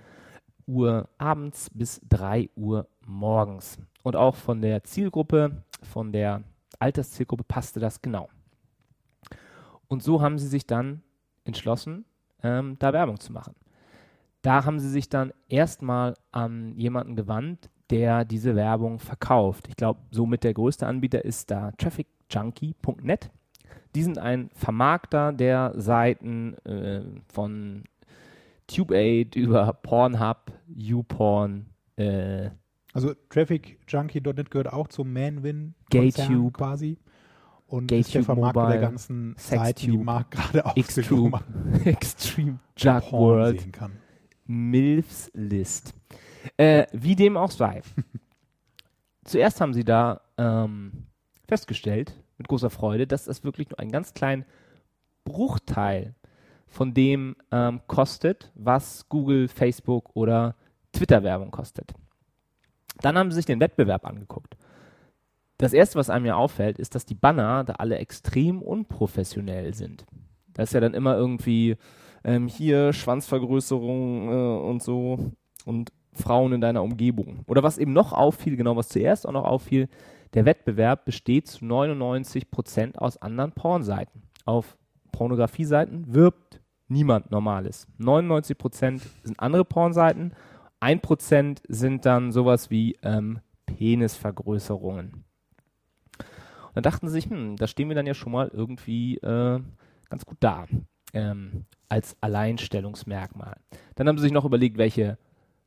[0.66, 3.78] Uhr abends bis 3 Uhr morgens.
[4.03, 6.42] Und auch von der Zielgruppe, von der
[6.78, 8.28] Alterszielgruppe passte das genau.
[9.88, 11.03] Und so haben sie sich dann
[11.44, 12.05] entschlossen,
[12.43, 13.55] ähm, da Werbung zu machen.
[14.43, 19.68] Da haben sie sich dann erstmal an jemanden gewandt, der diese Werbung verkauft.
[19.68, 23.30] Ich glaube, somit der größte Anbieter ist da trafficjunkie.net.
[23.95, 27.84] Die sind ein Vermarkter der Seiten äh, von
[28.68, 31.66] TubeAid über Pornhub, YouPorn,
[31.97, 32.51] äh,
[32.95, 36.53] Also TrafficJunkie.net gehört auch zum Manwin Gaytube.
[36.53, 36.99] quasi.
[37.71, 42.59] Und ist der Vermarkter der Mobile, ganzen Sextube, Seiten, die Marc gerade Xtube, man Extreme
[42.77, 43.93] Jug World, sehen kann.
[44.45, 45.95] Milfs List.
[46.57, 47.83] Äh, wie dem auch sei.
[49.25, 51.07] Zuerst haben sie da ähm,
[51.47, 54.45] festgestellt, mit großer Freude, dass das wirklich nur einen ganz kleinen
[55.23, 56.16] Bruchteil
[56.66, 60.57] von dem ähm, kostet, was Google, Facebook oder
[60.91, 61.95] Twitter-Werbung kostet.
[63.01, 64.57] Dann haben sie sich den Wettbewerb angeguckt.
[65.61, 70.07] Das erste, was einem ja auffällt, ist, dass die Banner da alle extrem unprofessionell sind.
[70.55, 71.77] Da ist ja dann immer irgendwie
[72.25, 75.33] ähm, hier Schwanzvergrößerung äh, und so.
[75.67, 77.45] Und Frauen in deiner Umgebung.
[77.47, 79.89] Oder was eben noch auffiel, genau was zuerst auch noch auffiel,
[80.33, 84.23] der Wettbewerb besteht zu 99% aus anderen Pornseiten.
[84.47, 84.79] Auf
[85.13, 87.87] Pornografie-Seiten wirbt niemand Normales.
[87.99, 90.33] 99% sind andere Pornseiten,
[90.81, 95.25] 1% sind dann sowas wie ähm, Penisvergrößerungen.
[96.71, 99.61] Und dann dachten sie sich, hm, da stehen wir dann ja schon mal irgendwie äh,
[100.09, 100.66] ganz gut da
[101.12, 103.57] ähm, als Alleinstellungsmerkmal.
[103.97, 105.18] Dann haben sie sich noch überlegt, welche,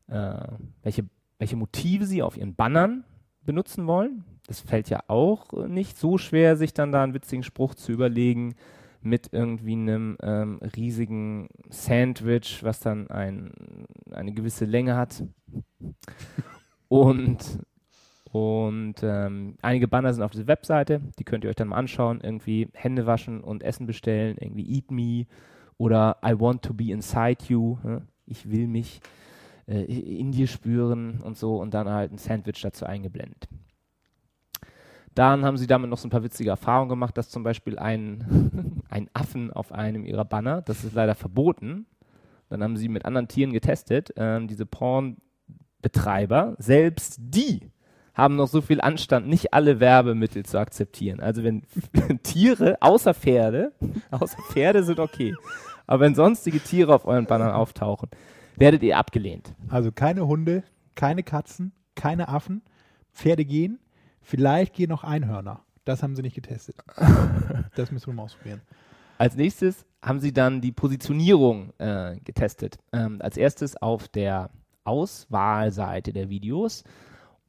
[0.07, 0.47] äh,
[0.81, 1.05] welche,
[1.37, 3.03] welche Motive sie auf ihren Bannern
[3.45, 4.23] benutzen wollen.
[4.47, 8.55] Das fällt ja auch nicht so schwer, sich dann da einen witzigen Spruch zu überlegen
[9.01, 13.51] mit irgendwie einem ähm, riesigen Sandwich, was dann ein,
[14.11, 15.23] eine gewisse Länge hat.
[16.87, 17.59] Und,
[18.33, 22.19] und ähm, einige Banner sind auf dieser Webseite, die könnt ihr euch dann mal anschauen.
[22.19, 25.27] Irgendwie Hände waschen und Essen bestellen, irgendwie Eat Me
[25.77, 27.77] oder I want to be inside you.
[27.83, 28.07] Ne?
[28.25, 29.01] Ich will mich
[29.67, 33.47] äh, in dir spüren und so und dann halt ein Sandwich dazu eingeblendet.
[35.13, 38.81] Dann haben sie damit noch so ein paar witzige Erfahrungen gemacht, dass zum Beispiel ein,
[38.89, 41.85] ein Affen auf einem ihrer Banner, das ist leider verboten.
[42.49, 44.11] Dann haben sie mit anderen Tieren getestet.
[44.17, 47.69] Ähm, diese Pornbetreiber, selbst die
[48.13, 51.19] haben noch so viel Anstand, nicht alle Werbemittel zu akzeptieren.
[51.19, 51.63] Also wenn
[52.23, 53.71] Tiere, außer Pferde,
[54.11, 55.33] außer Pferde sind okay,
[55.87, 58.09] aber wenn sonstige Tiere auf euren Bannern auftauchen,
[58.55, 59.53] werdet ihr abgelehnt.
[59.69, 60.63] Also keine Hunde,
[60.95, 62.61] keine Katzen, keine Affen,
[63.11, 63.79] Pferde gehen,
[64.21, 65.61] vielleicht gehen noch Einhörner.
[65.85, 66.75] Das haben sie nicht getestet.
[67.75, 68.61] das müssen wir mal ausprobieren.
[69.17, 72.77] Als nächstes haben sie dann die Positionierung äh, getestet.
[72.91, 74.49] Ähm, als erstes auf der
[74.85, 76.83] Auswahlseite der Videos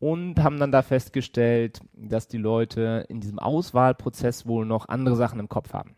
[0.05, 5.41] und haben dann da festgestellt, dass die Leute in diesem Auswahlprozess wohl noch andere Sachen
[5.41, 5.95] im Kopf haben.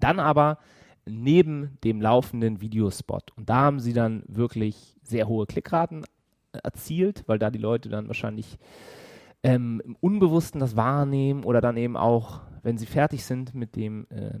[0.00, 0.58] Dann aber
[1.06, 3.30] neben dem laufenden Videospot.
[3.36, 6.04] Und da haben sie dann wirklich sehr hohe Klickraten
[6.50, 8.58] erzielt, weil da die Leute dann wahrscheinlich
[9.44, 14.08] ähm, im Unbewussten das wahrnehmen oder dann eben auch, wenn sie fertig sind mit dem
[14.10, 14.38] äh,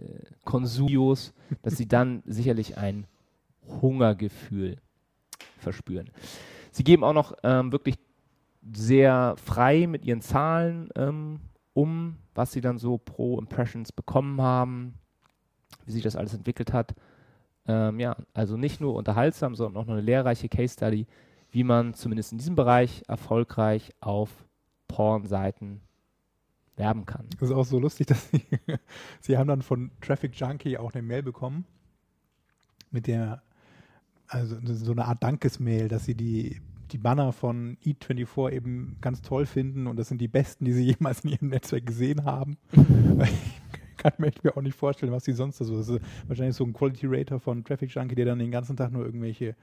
[0.00, 3.08] äh, Konsumios, dass sie dann sicherlich ein
[3.82, 4.76] Hungergefühl
[5.58, 6.10] verspüren.
[6.74, 8.03] Sie geben auch noch ähm, wirklich
[8.72, 11.40] sehr frei mit ihren Zahlen ähm,
[11.74, 14.94] um, was sie dann so pro Impressions bekommen haben,
[15.84, 16.94] wie sich das alles entwickelt hat.
[17.66, 21.06] Ähm, ja, also nicht nur unterhaltsam, sondern auch noch eine lehrreiche Case Study,
[21.50, 24.30] wie man zumindest in diesem Bereich erfolgreich auf
[24.88, 25.80] Pornseiten
[26.76, 27.26] werben kann.
[27.38, 28.44] Das ist auch so lustig, dass sie,
[29.20, 31.64] sie haben dann von Traffic Junkie auch eine Mail bekommen
[32.90, 33.42] mit der,
[34.28, 36.60] also so eine Art Dankesmail, dass sie die,
[36.94, 40.84] die Banner von E24 eben ganz toll finden und das sind die besten, die sie
[40.96, 42.56] jemals in ihrem Netzwerk gesehen haben.
[42.72, 45.76] ich kann mir auch nicht vorstellen, was sie sonst so.
[45.76, 48.92] Das ist wahrscheinlich so ein Quality Rater von Traffic Junkie, der dann den ganzen Tag
[48.92, 49.56] nur irgendwelche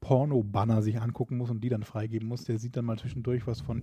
[0.00, 2.44] Porno-Banner sich angucken muss und die dann freigeben muss.
[2.44, 3.82] Der sieht dann mal zwischendurch was von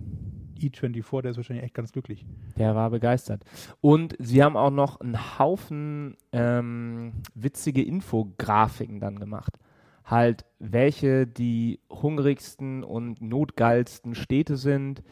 [0.60, 2.26] E24, der ist wahrscheinlich echt ganz glücklich.
[2.58, 3.44] Der war begeistert.
[3.80, 9.58] Und sie haben auch noch einen Haufen ähm, witzige Infografiken dann gemacht.
[10.04, 15.02] Halt, welche die hungrigsten und notgeilsten Städte sind,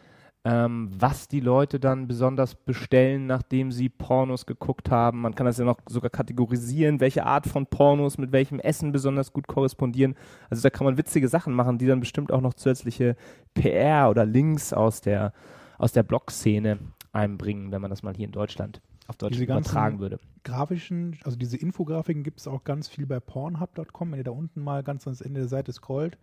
[0.45, 5.21] ähm, was die Leute dann besonders bestellen, nachdem sie Pornos geguckt haben.
[5.21, 9.33] Man kann das ja noch sogar kategorisieren, welche Art von Pornos mit welchem Essen besonders
[9.33, 10.17] gut korrespondieren.
[10.51, 13.17] Also da kann man witzige Sachen machen, die dann bestimmt auch noch zusätzliche
[13.55, 15.33] PR oder Links aus der,
[15.79, 16.79] aus der Blog-Szene
[17.13, 20.19] einbringen, wenn man das mal hier in Deutschland auf Deutsch Diese übertragen würde.
[20.45, 24.13] Grafischen, also diese Infografiken gibt es auch ganz viel bei pornhub.com.
[24.13, 26.19] Wenn ihr da unten mal ganz ans Ende der Seite scrollt,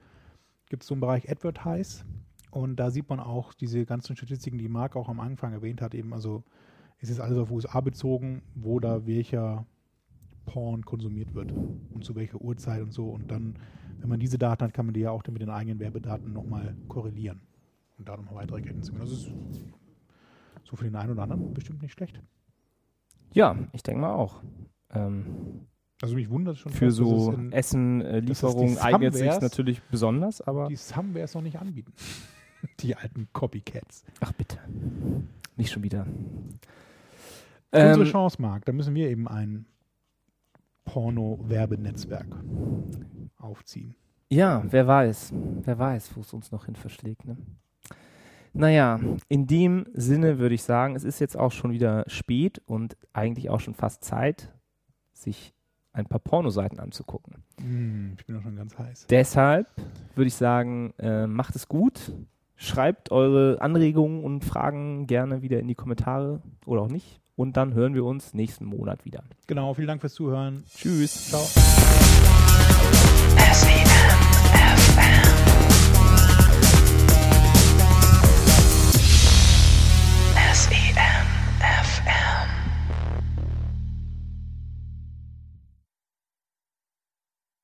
[0.70, 2.04] gibt es so einen Bereich Advertise.
[2.52, 5.94] Und da sieht man auch diese ganzen Statistiken, die Marc auch am Anfang erwähnt hat,
[5.94, 6.44] eben, also
[7.00, 9.66] es ist alles auf USA bezogen, wo da welcher
[10.46, 13.10] Porn konsumiert wird und zu welcher Uhrzeit und so.
[13.10, 13.56] Und dann,
[14.00, 16.34] wenn man diese Daten hat, kann man die ja auch dann mit den eigenen Werbedaten
[16.34, 17.42] nochmal korrelieren
[17.98, 19.10] und da nochmal weitere Erkenntnisse gewinnen.
[19.10, 19.32] Das ist
[20.64, 22.20] so für den einen oder anderen bestimmt nicht schlecht.
[23.34, 24.42] Ja, ich denke mal auch.
[24.92, 25.68] Ähm,
[26.02, 30.76] Also mich wundert schon, für so in, Essen-Lieferung die eignet sich natürlich besonders, aber die
[30.76, 31.94] Somewheres noch nicht anbieten.
[32.80, 34.04] die alten Copycats.
[34.20, 34.58] ach bitte,
[35.56, 36.06] nicht schon wieder.
[37.72, 39.66] Unsere Ähm, Chance, Marc, da müssen wir eben ein
[40.86, 42.28] Porno-Werbenetzwerk
[43.38, 43.96] aufziehen.
[44.32, 45.34] Ja, wer weiß.
[45.64, 47.26] Wer weiß, wo es uns noch hin verschlägt.
[47.26, 47.38] Ne?
[48.54, 52.98] Naja, in dem Sinne würde ich sagen, es ist jetzt auch schon wieder spät und
[53.14, 54.52] eigentlich auch schon fast Zeit,
[55.14, 55.54] sich
[55.92, 57.44] ein paar Pornoseiten anzugucken.
[57.60, 59.08] Hm, ich bin doch schon ganz heiß.
[59.10, 59.68] Deshalb
[60.16, 62.14] würde ich sagen, äh, macht es gut.
[62.56, 67.22] Schreibt eure Anregungen und Fragen gerne wieder in die Kommentare oder auch nicht.
[67.36, 69.24] Und dann hören wir uns nächsten Monat wieder.
[69.48, 70.64] Genau, vielen Dank fürs Zuhören.
[70.76, 71.30] Tschüss.
[71.30, 71.46] Ciao.